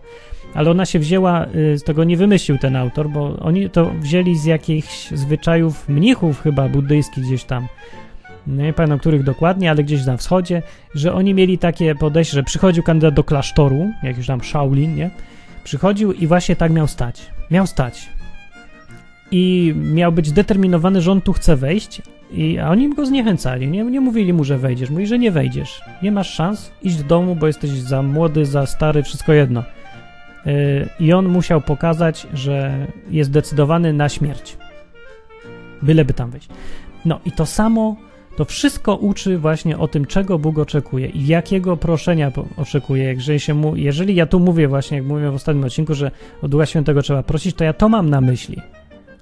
[0.54, 4.36] ale ona się wzięła, y, z tego nie wymyślił ten autor, bo oni to wzięli
[4.36, 7.66] z jakichś zwyczajów mnichów chyba buddyjskich gdzieś tam,
[8.46, 10.62] nie pamiętam których dokładnie, ale gdzieś na wschodzie,
[10.94, 15.10] że oni mieli takie podejście, że przychodził kandydat do klasztoru, jakiś tam Shaolin, nie?
[15.64, 17.30] Przychodził i właśnie tak miał stać.
[17.50, 18.08] Miał stać.
[19.30, 22.02] I miał być determinowany, że on tu chce wejść,
[22.34, 25.82] i, a oni go zniechęcali, nie, nie mówili mu, że wejdziesz, mówi, że nie wejdziesz,
[26.02, 29.64] nie masz szans, iść do domu, bo jesteś za młody, za stary, wszystko jedno.
[30.46, 30.52] Yy,
[31.00, 34.56] I on musiał pokazać, że jest zdecydowany na śmierć.
[35.82, 36.48] Byleby tam wejść.
[37.04, 37.96] No i to samo,
[38.36, 43.04] to wszystko uczy właśnie o tym, czego Bóg oczekuje i jakiego proszenia oczekuje.
[43.04, 46.10] Jeżeli, się mu, jeżeli ja tu mówię właśnie, jak mówiłem w ostatnim odcinku, że
[46.42, 48.60] o Ducha Świętego trzeba prosić, to ja to mam na myśli.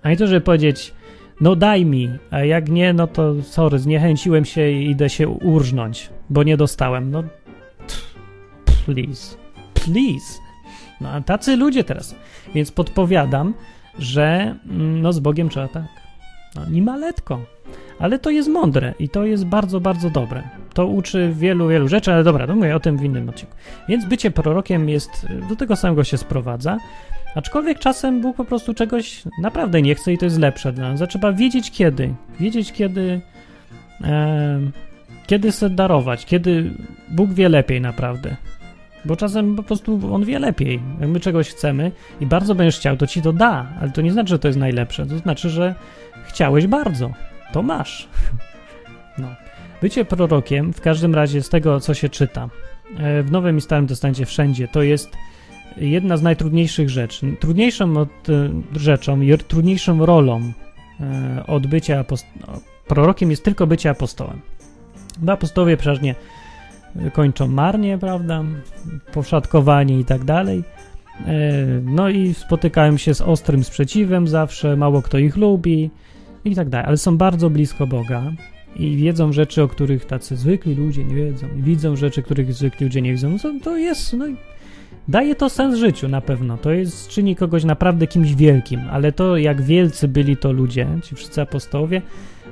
[0.03, 0.95] A nie to, żeby powiedzieć,
[1.43, 6.11] no daj mi, a jak nie, no to sorry, zniechęciłem się i idę się urżnąć,
[6.30, 7.11] bo nie dostałem.
[7.11, 7.22] No
[8.86, 9.36] please,
[9.74, 10.38] please.
[11.01, 12.14] No a tacy ludzie teraz.
[12.55, 13.55] Więc podpowiadam,
[13.99, 15.84] że mm, no z Bogiem trzeba tak.
[16.55, 17.40] No, nie maletko.
[17.99, 20.43] Ale to jest mądre i to jest bardzo, bardzo dobre.
[20.74, 23.57] To uczy wielu, wielu rzeczy, ale dobra, to mówię o tym w innym odcinku.
[23.88, 26.78] Więc bycie prorokiem jest, do tego samego się sprowadza.
[27.35, 31.09] Aczkolwiek czasem Bóg po prostu czegoś naprawdę nie chce i to jest lepsze dla nas.
[31.09, 32.14] Trzeba wiedzieć kiedy.
[32.41, 33.20] Wiedzieć kiedy.
[34.05, 34.61] E,
[35.26, 36.70] kiedy sobie darować, kiedy
[37.09, 38.37] Bóg wie lepiej naprawdę.
[39.05, 40.80] Bo czasem po prostu on wie lepiej.
[41.01, 44.12] Jak my czegoś chcemy i bardzo będziesz chciał, to ci to da, ale to nie
[44.12, 45.07] znaczy, że to jest najlepsze.
[45.07, 45.74] To znaczy, że
[46.26, 47.12] chciałeś bardzo.
[47.53, 48.09] To masz.
[49.18, 49.28] No.
[49.83, 52.49] Bycie prorokiem, w każdym razie z tego, co się czyta,
[52.99, 55.16] e, w Nowym i Starym Testamencie wszędzie, to jest
[55.77, 57.37] jedna z najtrudniejszych rzeczy.
[57.41, 60.53] Trudniejszą od, e, rzeczą i trudniejszą rolą
[61.01, 62.05] e, od bycia
[62.41, 64.41] no, prorokiem jest tylko bycie apostołem.
[65.18, 66.14] Bo apostołowie przeważnie
[67.12, 68.45] kończą marnie, prawda,
[69.12, 70.64] poszatkowani i tak dalej.
[71.27, 71.53] E,
[71.85, 75.91] no i spotykają się z ostrym sprzeciwem zawsze, mało kto ich lubi
[76.45, 78.33] i tak dalej, ale są bardzo blisko Boga
[78.77, 83.03] i wiedzą rzeczy, o których tacy zwykli ludzie nie wiedzą, widzą rzeczy, których zwykli ludzie
[83.03, 83.31] nie widzą.
[83.31, 84.27] No to, to jest, no
[85.09, 86.59] Daje to sens życiu na pewno.
[86.59, 91.15] To jest czyni kogoś naprawdę kimś wielkim, ale to jak wielcy byli to ludzie, ci
[91.15, 92.03] wszyscy apostołowie,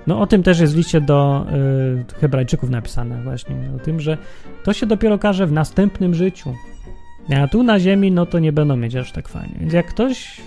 [0.07, 1.47] no o tym też jest w liście do
[2.13, 4.19] y, Hebrajczyków napisane właśnie, o tym, że
[4.65, 6.55] to się dopiero okaże w następnym życiu.
[7.43, 9.55] A tu na ziemi, no to nie będą mieć aż tak fajnie.
[9.61, 10.41] Więc jak ktoś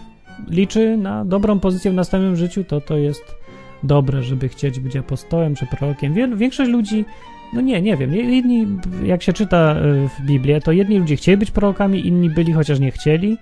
[0.50, 3.36] liczy na dobrą pozycję w następnym życiu, to to jest
[3.84, 6.38] dobre, żeby chcieć być apostołem czy prorokiem.
[6.38, 7.06] Większość ludzi
[7.54, 8.14] no nie, nie wiem.
[8.14, 8.68] Jedni,
[9.04, 12.80] jak się czyta e, w Biblię, to jedni ludzie chcieli być prorokami, inni byli, chociaż
[12.80, 13.38] nie chcieli.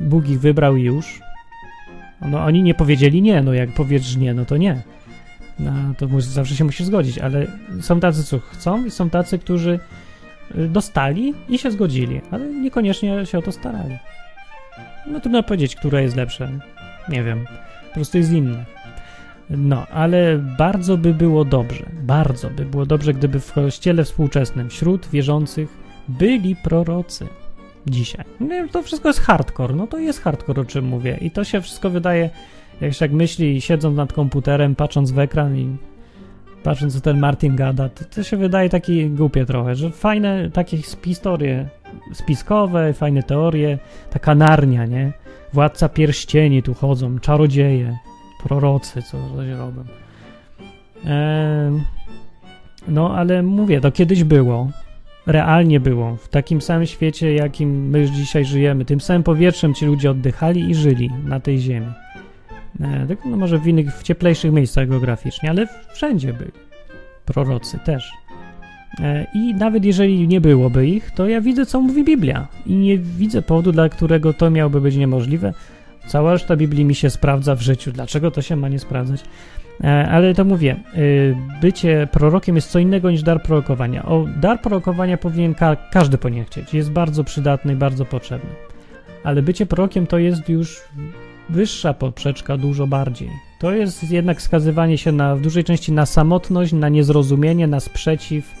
[0.00, 1.20] Bóg ich wybrał i już.
[2.20, 4.82] No oni nie powiedzieli nie, no jak powiesz nie, no to nie.
[5.58, 7.46] No, to zawsze się musi zgodzić, ale
[7.80, 9.78] są tacy, co chcą i są tacy, którzy
[10.58, 13.98] y, dostali i się zgodzili, ale niekoniecznie się o to starali.
[15.06, 16.50] No trudno powiedzieć, które jest lepsze.
[17.08, 17.46] Nie wiem.
[17.88, 18.64] Po prostu jest inne.
[19.50, 25.08] No, ale bardzo by było dobrze, bardzo by było dobrze, gdyby w kościele współczesnym wśród
[25.08, 25.68] wierzących
[26.08, 27.26] byli prorocy
[27.86, 28.24] dzisiaj.
[28.72, 31.18] To wszystko jest hardcore, no to jest hardcore, o czym mówię.
[31.20, 32.30] I to się wszystko wydaje,
[32.80, 35.76] jak się tak myśli, siedząc nad komputerem, patrząc w ekran i
[36.62, 40.76] patrząc, co ten Martin gada, to, to się wydaje taki głupie trochę, że fajne takie
[40.76, 41.68] historie
[42.12, 43.78] spiskowe, fajne teorie,
[44.10, 45.12] taka narnia, nie?
[45.52, 47.98] Władca pierścieni tu chodzą, czarodzieje,
[48.42, 49.84] prorocy, co coś robią.
[51.06, 51.82] Eee,
[52.88, 54.70] no, ale mówię, to kiedyś było,
[55.26, 60.10] realnie było, w takim samym świecie, jakim my dzisiaj żyjemy, tym samym powietrzem ci ludzie
[60.10, 61.92] oddychali i żyli na tej ziemi.
[62.80, 66.52] Eee, no może w innych, w cieplejszych miejscach geograficznie, ale wszędzie byli.
[67.24, 68.12] Prorocy też.
[68.98, 72.48] E, I nawet jeżeli nie byłoby ich, to ja widzę, co mówi Biblia.
[72.66, 75.52] I nie widzę powodu, dla którego to miałoby być niemożliwe.
[76.10, 77.92] Cała reszta Biblii mi się sprawdza w życiu.
[77.92, 79.20] Dlaczego to się ma nie sprawdzać?
[79.84, 84.04] E, ale to mówię, e, bycie prorokiem jest co innego niż dar prorokowania.
[84.04, 86.74] O dar prorokowania powinien ka każdy powinien chcieć.
[86.74, 88.50] Jest bardzo przydatny i bardzo potrzebny.
[89.24, 90.80] Ale bycie prorokiem to jest już
[91.48, 93.30] wyższa poprzeczka, dużo bardziej.
[93.60, 98.60] To jest jednak skazywanie się na, w dużej części na samotność, na niezrozumienie, na sprzeciw,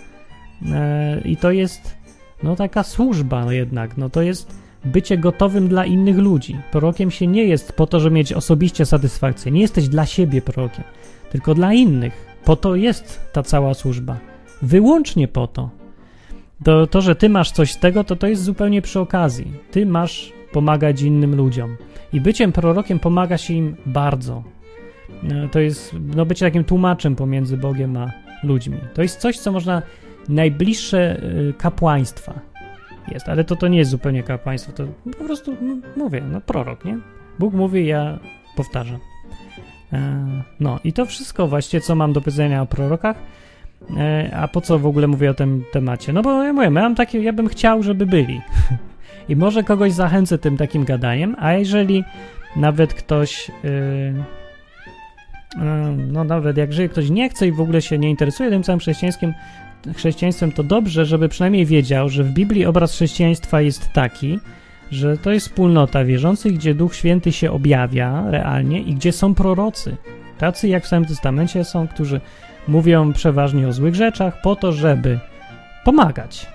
[0.68, 1.96] E, I to jest
[2.42, 6.56] no taka służba jednak, no to jest bycie gotowym dla innych ludzi.
[6.72, 9.52] Prorokiem się nie jest po to, żeby mieć osobiście satysfakcję.
[9.52, 10.84] Nie jesteś dla siebie prorokiem,
[11.30, 12.26] tylko dla innych.
[12.44, 14.16] Po to jest ta cała służba.
[14.62, 15.70] Wyłącznie po to.
[16.64, 19.52] To, to że ty masz coś z tego, to to jest zupełnie przy okazji.
[19.70, 21.76] Ty masz pomagać innym ludziom.
[22.12, 24.42] I byciem prorokiem pomaga się im bardzo.
[25.30, 28.12] E, to jest no, bycie takim tłumaczem pomiędzy Bogiem a
[28.42, 28.78] ludźmi.
[28.94, 29.82] To jest coś, co można
[30.28, 32.49] najbliższe y, kapłaństwa
[33.08, 34.84] jest, ale to, to nie jest zupełnie kapłaństwo, to
[35.18, 36.98] po prostu no, mówię, no prorok, nie?
[37.38, 38.18] Bóg mówi, ja
[38.56, 38.98] powtarzam.
[39.92, 40.26] E,
[40.60, 43.16] no i to wszystko właściwie, co mam do powiedzenia o prorokach.
[43.96, 46.12] E, a po co w ogóle mówię o tym temacie?
[46.12, 48.40] No bo ja mówię, ja mam takie, ja bym chciał, żeby byli.
[49.28, 52.04] I może kogoś zachęcę tym takim gadaniem, a jeżeli
[52.56, 53.50] nawet ktoś...
[53.64, 54.14] Yy,
[55.96, 58.78] no nawet jak jeżeli ktoś nie chce i w ogóle się nie interesuje tym całym
[58.78, 59.34] chrześcijańskim
[59.96, 64.38] chrześcijaństwem, to dobrze, żeby przynajmniej wiedział, że w Biblii obraz chrześcijaństwa jest taki,
[64.90, 69.96] że to jest wspólnota wierzących, gdzie Duch Święty się objawia realnie i gdzie są prorocy.
[70.38, 72.20] Tacy jak w Starym Testamencie są, którzy
[72.68, 75.18] mówią przeważnie o złych rzeczach po to, żeby
[75.84, 76.46] pomagać,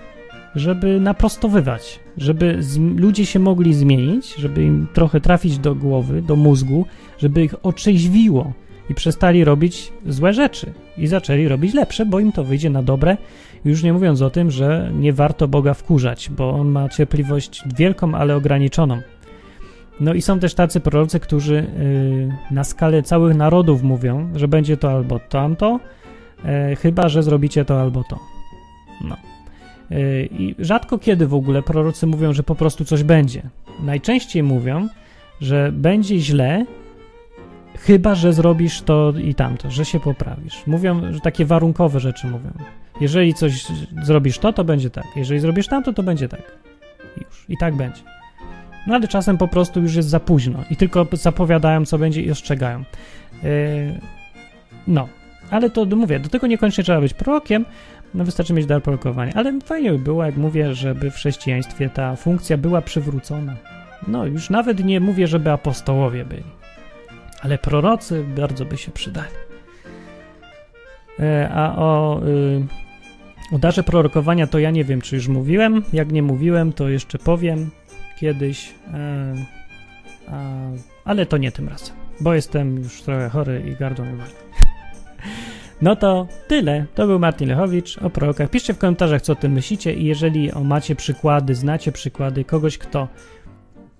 [0.55, 2.59] żeby naprostowywać, żeby
[2.95, 6.85] ludzie się mogli zmienić, żeby im trochę trafić do głowy, do mózgu,
[7.17, 8.53] żeby ich otrzeźwiło,
[8.89, 13.17] i przestali robić złe rzeczy i zaczęli robić lepsze, bo im to wyjdzie na dobre.
[13.65, 18.15] Już nie mówiąc o tym, że nie warto Boga wkurzać, bo on ma cierpliwość wielką,
[18.15, 19.01] ale ograniczoną.
[19.99, 24.77] No i są też tacy prorocy, którzy yy, na skalę całych narodów mówią, że będzie
[24.77, 25.79] to albo tamto,
[26.69, 28.19] yy, chyba że zrobicie to albo to.
[29.01, 29.17] No.
[29.89, 33.41] Yy, I rzadko kiedy w ogóle prorocy mówią, że po prostu coś będzie.
[33.79, 34.87] Najczęściej mówią,
[35.41, 36.65] że będzie źle,
[37.79, 40.67] Chyba, że zrobisz to i tamto, że się poprawisz.
[40.67, 42.51] Mówią, że takie warunkowe rzeczy mówią.
[43.01, 43.65] Jeżeli coś
[44.03, 45.05] zrobisz to, to będzie tak.
[45.15, 46.41] Jeżeli zrobisz tamto, to będzie tak.
[47.17, 47.45] Już.
[47.49, 48.01] I tak będzie.
[48.87, 52.31] No ale czasem po prostu już jest za późno i tylko zapowiadają, co będzie i
[52.31, 52.83] ostrzegają.
[53.43, 53.49] Yy,
[54.87, 55.07] no,
[55.51, 57.65] ale to mówię, do tego niekoniecznie trzeba być prorokiem,
[58.13, 59.31] no wystarczy mieć dar prorokowania.
[59.35, 63.55] Ale fajnie by było, jak mówię, żeby w chrześcijaństwie ta funkcja była przywrócona.
[64.07, 66.64] No, już nawet nie mówię, żeby apostołowie byli
[67.45, 69.35] ale prorocy bardzo by się przydali.
[71.19, 72.21] E, a o,
[73.51, 75.83] y, o darze prorokowania to ja nie wiem, czy już mówiłem.
[75.93, 77.69] Jak nie mówiłem, to jeszcze powiem
[78.19, 79.35] kiedyś, e,
[81.05, 84.31] ale to nie tym razem, bo jestem już trochę chory i gardło mi boli.
[85.81, 86.85] No to tyle.
[86.95, 88.49] To był Martin Lechowicz o prorokach.
[88.49, 93.07] Piszcie w komentarzach, co o tym myślicie i jeżeli macie przykłady, znacie przykłady kogoś, kto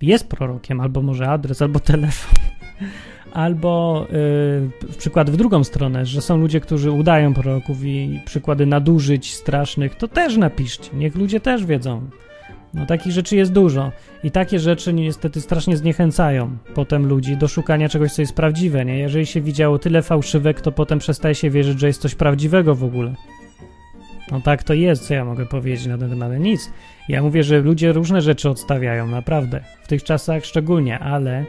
[0.02, 2.34] jest prorokiem, albo może adres, albo telefon,
[3.36, 4.06] albo
[4.90, 9.96] yy, przykład w drugą stronę, że są ludzie, którzy udają proroków i przykłady nadużyć strasznych,
[9.96, 10.90] to też napiszcie.
[10.94, 12.02] Niech ludzie też wiedzą.
[12.74, 13.92] No takich rzeczy jest dużo
[14.24, 18.98] i takie rzeczy niestety strasznie zniechęcają potem ludzi do szukania czegoś, co jest prawdziwe, nie?
[18.98, 22.84] Jeżeli się widziało tyle fałszywek, to potem przestaje się wierzyć, że jest coś prawdziwego w
[22.84, 23.14] ogóle.
[24.32, 26.40] No tak to jest, co ja mogę powiedzieć na ten temat?
[26.40, 26.72] Nic.
[27.10, 29.64] Ja mówię, że ludzie różne rzeczy odstawiają, naprawdę.
[29.84, 31.46] W tych czasach szczególnie, ale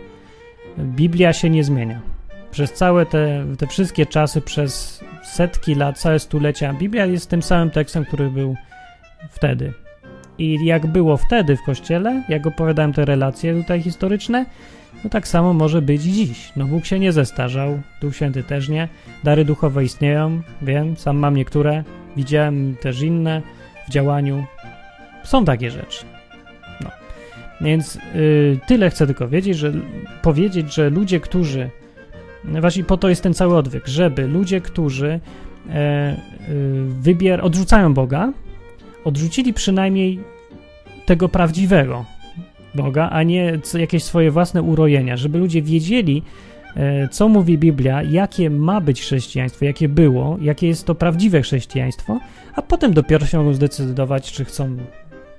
[0.79, 2.01] Biblia się nie zmienia.
[2.51, 7.71] Przez całe te, te wszystkie czasy, przez setki lat, całe stulecia, Biblia jest tym samym
[7.71, 8.57] tekstem, który był
[9.31, 9.73] wtedy.
[10.39, 14.47] I jak było wtedy w kościele, jak opowiadałem te relacje tutaj historyczne,
[15.05, 16.53] no tak samo może być dziś.
[16.57, 18.89] No Bóg się nie zestarzał, Duch Święty też nie.
[19.25, 21.85] Dary duchowe istnieją, wiem, sam mam niektóre,
[22.17, 23.43] widziałem też inne
[23.89, 24.45] w działaniu.
[25.25, 26.16] Są takie rzeczy.
[27.61, 29.73] Więc yy, tyle chcę tylko wiedzieć, że
[30.23, 31.71] powiedzieć, że ludzie, którzy
[32.45, 35.21] właśnie po to jest ten cały odwyk, żeby ludzie, którzy
[35.71, 38.33] e, y, wybier odrzucają Boga,
[39.05, 40.21] odrzucili przynajmniej
[41.07, 42.05] tego prawdziwego
[42.75, 46.23] Boga, a nie jakieś swoje własne urojenia, żeby ludzie wiedzieli,
[46.77, 52.21] e, co mówi Biblia, jakie ma być chrześcijaństwo, jakie było, jakie jest to prawdziwe chrześcijaństwo,
[52.55, 54.77] a potem dopiero się mogą zdecydować, czy chcą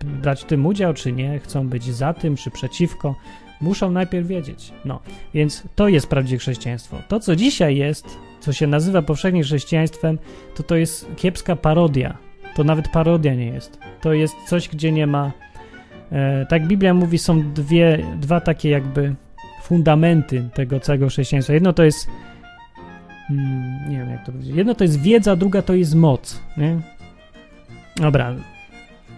[0.04, 3.16] brać w tym udział, czy nie, chcą być za tym, czy przeciwko.
[3.62, 4.74] Muszą najpierw wiedzieć.
[4.86, 5.00] No,
[5.34, 6.98] więc to jest prawdziwe chrześcijaństwo.
[7.08, 8.06] To, co dzisiaj jest,
[8.39, 10.18] co się nazywa powszechnie chrześcijaństwem,
[10.56, 12.18] to to jest kiepska parodia.
[12.56, 13.80] To nawet parodia nie jest.
[14.02, 15.32] To jest coś, gdzie nie ma
[16.12, 19.16] E, tak Biblia mówi, są dwie, dwa takie jakby
[19.64, 21.54] fundamenty tego całego chrześcijaństwa.
[21.54, 22.08] Jedno to jest
[23.28, 24.56] hmm, nie wiem jak to powiedzieć.
[24.56, 26.80] Jedno to jest wiedza, druga to jest moc, nie?
[27.95, 28.36] Dobra,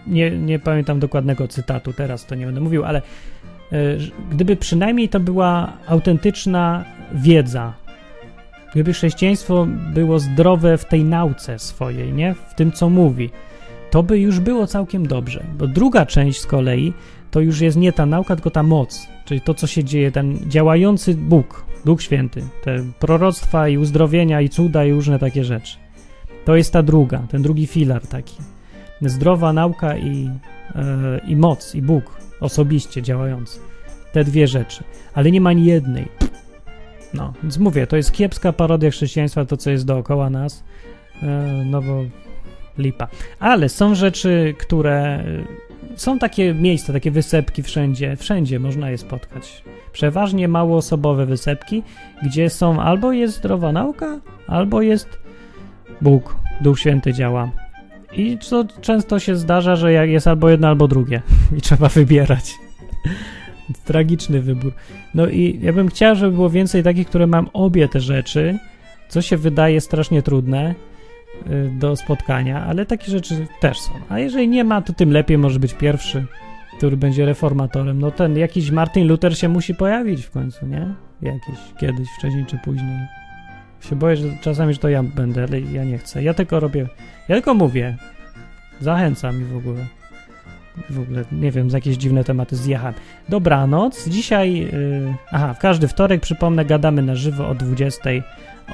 [0.06, 3.02] nie, nie pamiętam dokładnego cytatu teraz, to nie będę mówił, ale e,
[4.30, 7.74] gdyby przynajmniej to była autentyczna wiedza,
[8.72, 12.34] gdyby chrześcijaństwo było zdrowe w tej nauce swojej, nie?
[12.34, 13.30] W tym, co mówi,
[13.90, 15.44] to by już było całkiem dobrze.
[15.58, 16.92] Bo druga część z kolei
[17.30, 20.38] to już jest nie ta nauka, tylko ta moc, czyli to, co się dzieje, ten
[20.48, 25.76] działający Bóg, Duch Święty, te proroctwa i uzdrowienia i cuda i różne takie rzeczy.
[26.44, 28.36] To jest ta druga, ten drugi filar taki.
[29.02, 30.30] Zdrowa nauka i,
[30.74, 33.60] yy, i moc, i Bóg osobiście działający.
[34.12, 34.84] Te dwie rzeczy.
[35.14, 36.08] Ale nie ma ani jednej.
[37.14, 40.64] No, więc mówię, to jest kiepska parodia chrześcijaństwa, to co jest dookoła nas,
[41.22, 41.28] yy,
[41.64, 42.04] no bo
[42.78, 43.08] lipa.
[43.38, 45.24] Ale są rzeczy, które.
[45.96, 49.62] Są takie miejsca, takie wysepki wszędzie, wszędzie można je spotkać.
[49.92, 51.82] Przeważnie małoosobowe wysepki,
[52.22, 55.08] gdzie są albo jest zdrowa nauka, albo jest
[56.00, 57.50] Bóg, Duch Święty działa.
[58.12, 61.22] I co często się zdarza, że jest albo jedno, albo drugie
[61.58, 62.54] i trzeba wybierać.
[63.84, 64.72] Tragiczny wybór.
[65.14, 68.58] No i ja bym chciał, żeby było więcej takich, które mam obie te rzeczy,
[69.08, 70.74] co się wydaje strasznie trudne,
[71.46, 73.92] Y, do spotkania, ale takie rzeczy też są.
[74.08, 76.26] A jeżeli nie ma, to tym lepiej może być pierwszy,
[76.76, 78.00] który będzie reformatorem.
[78.00, 80.94] No ten jakiś Martin Luther się musi pojawić w końcu, nie?
[81.22, 82.98] Jakiś kiedyś, wcześniej czy później.
[83.80, 86.22] Się boję, że czasami, że to ja będę, ale ja nie chcę.
[86.22, 86.88] Ja tylko robię,
[87.28, 87.96] ja tylko mówię.
[88.80, 89.86] Zachęcam i w ogóle.
[90.90, 92.94] W ogóle, nie wiem, z jakieś dziwne tematy zjechałem.
[93.28, 94.08] Dobranoc.
[94.08, 98.10] Dzisiaj, yy, aha, w każdy wtorek, przypomnę, gadamy na żywo o 20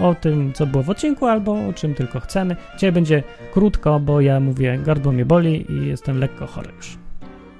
[0.01, 2.57] o tym, co było w odcinku, albo o czym tylko chcemy.
[2.75, 6.99] Dzisiaj będzie krótko, bo ja mówię, gardło mnie boli i jestem lekko chory już.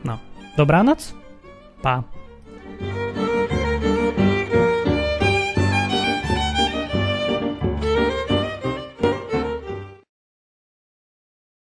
[0.05, 0.18] No,
[0.57, 1.14] dobranoc,
[1.82, 2.03] pa.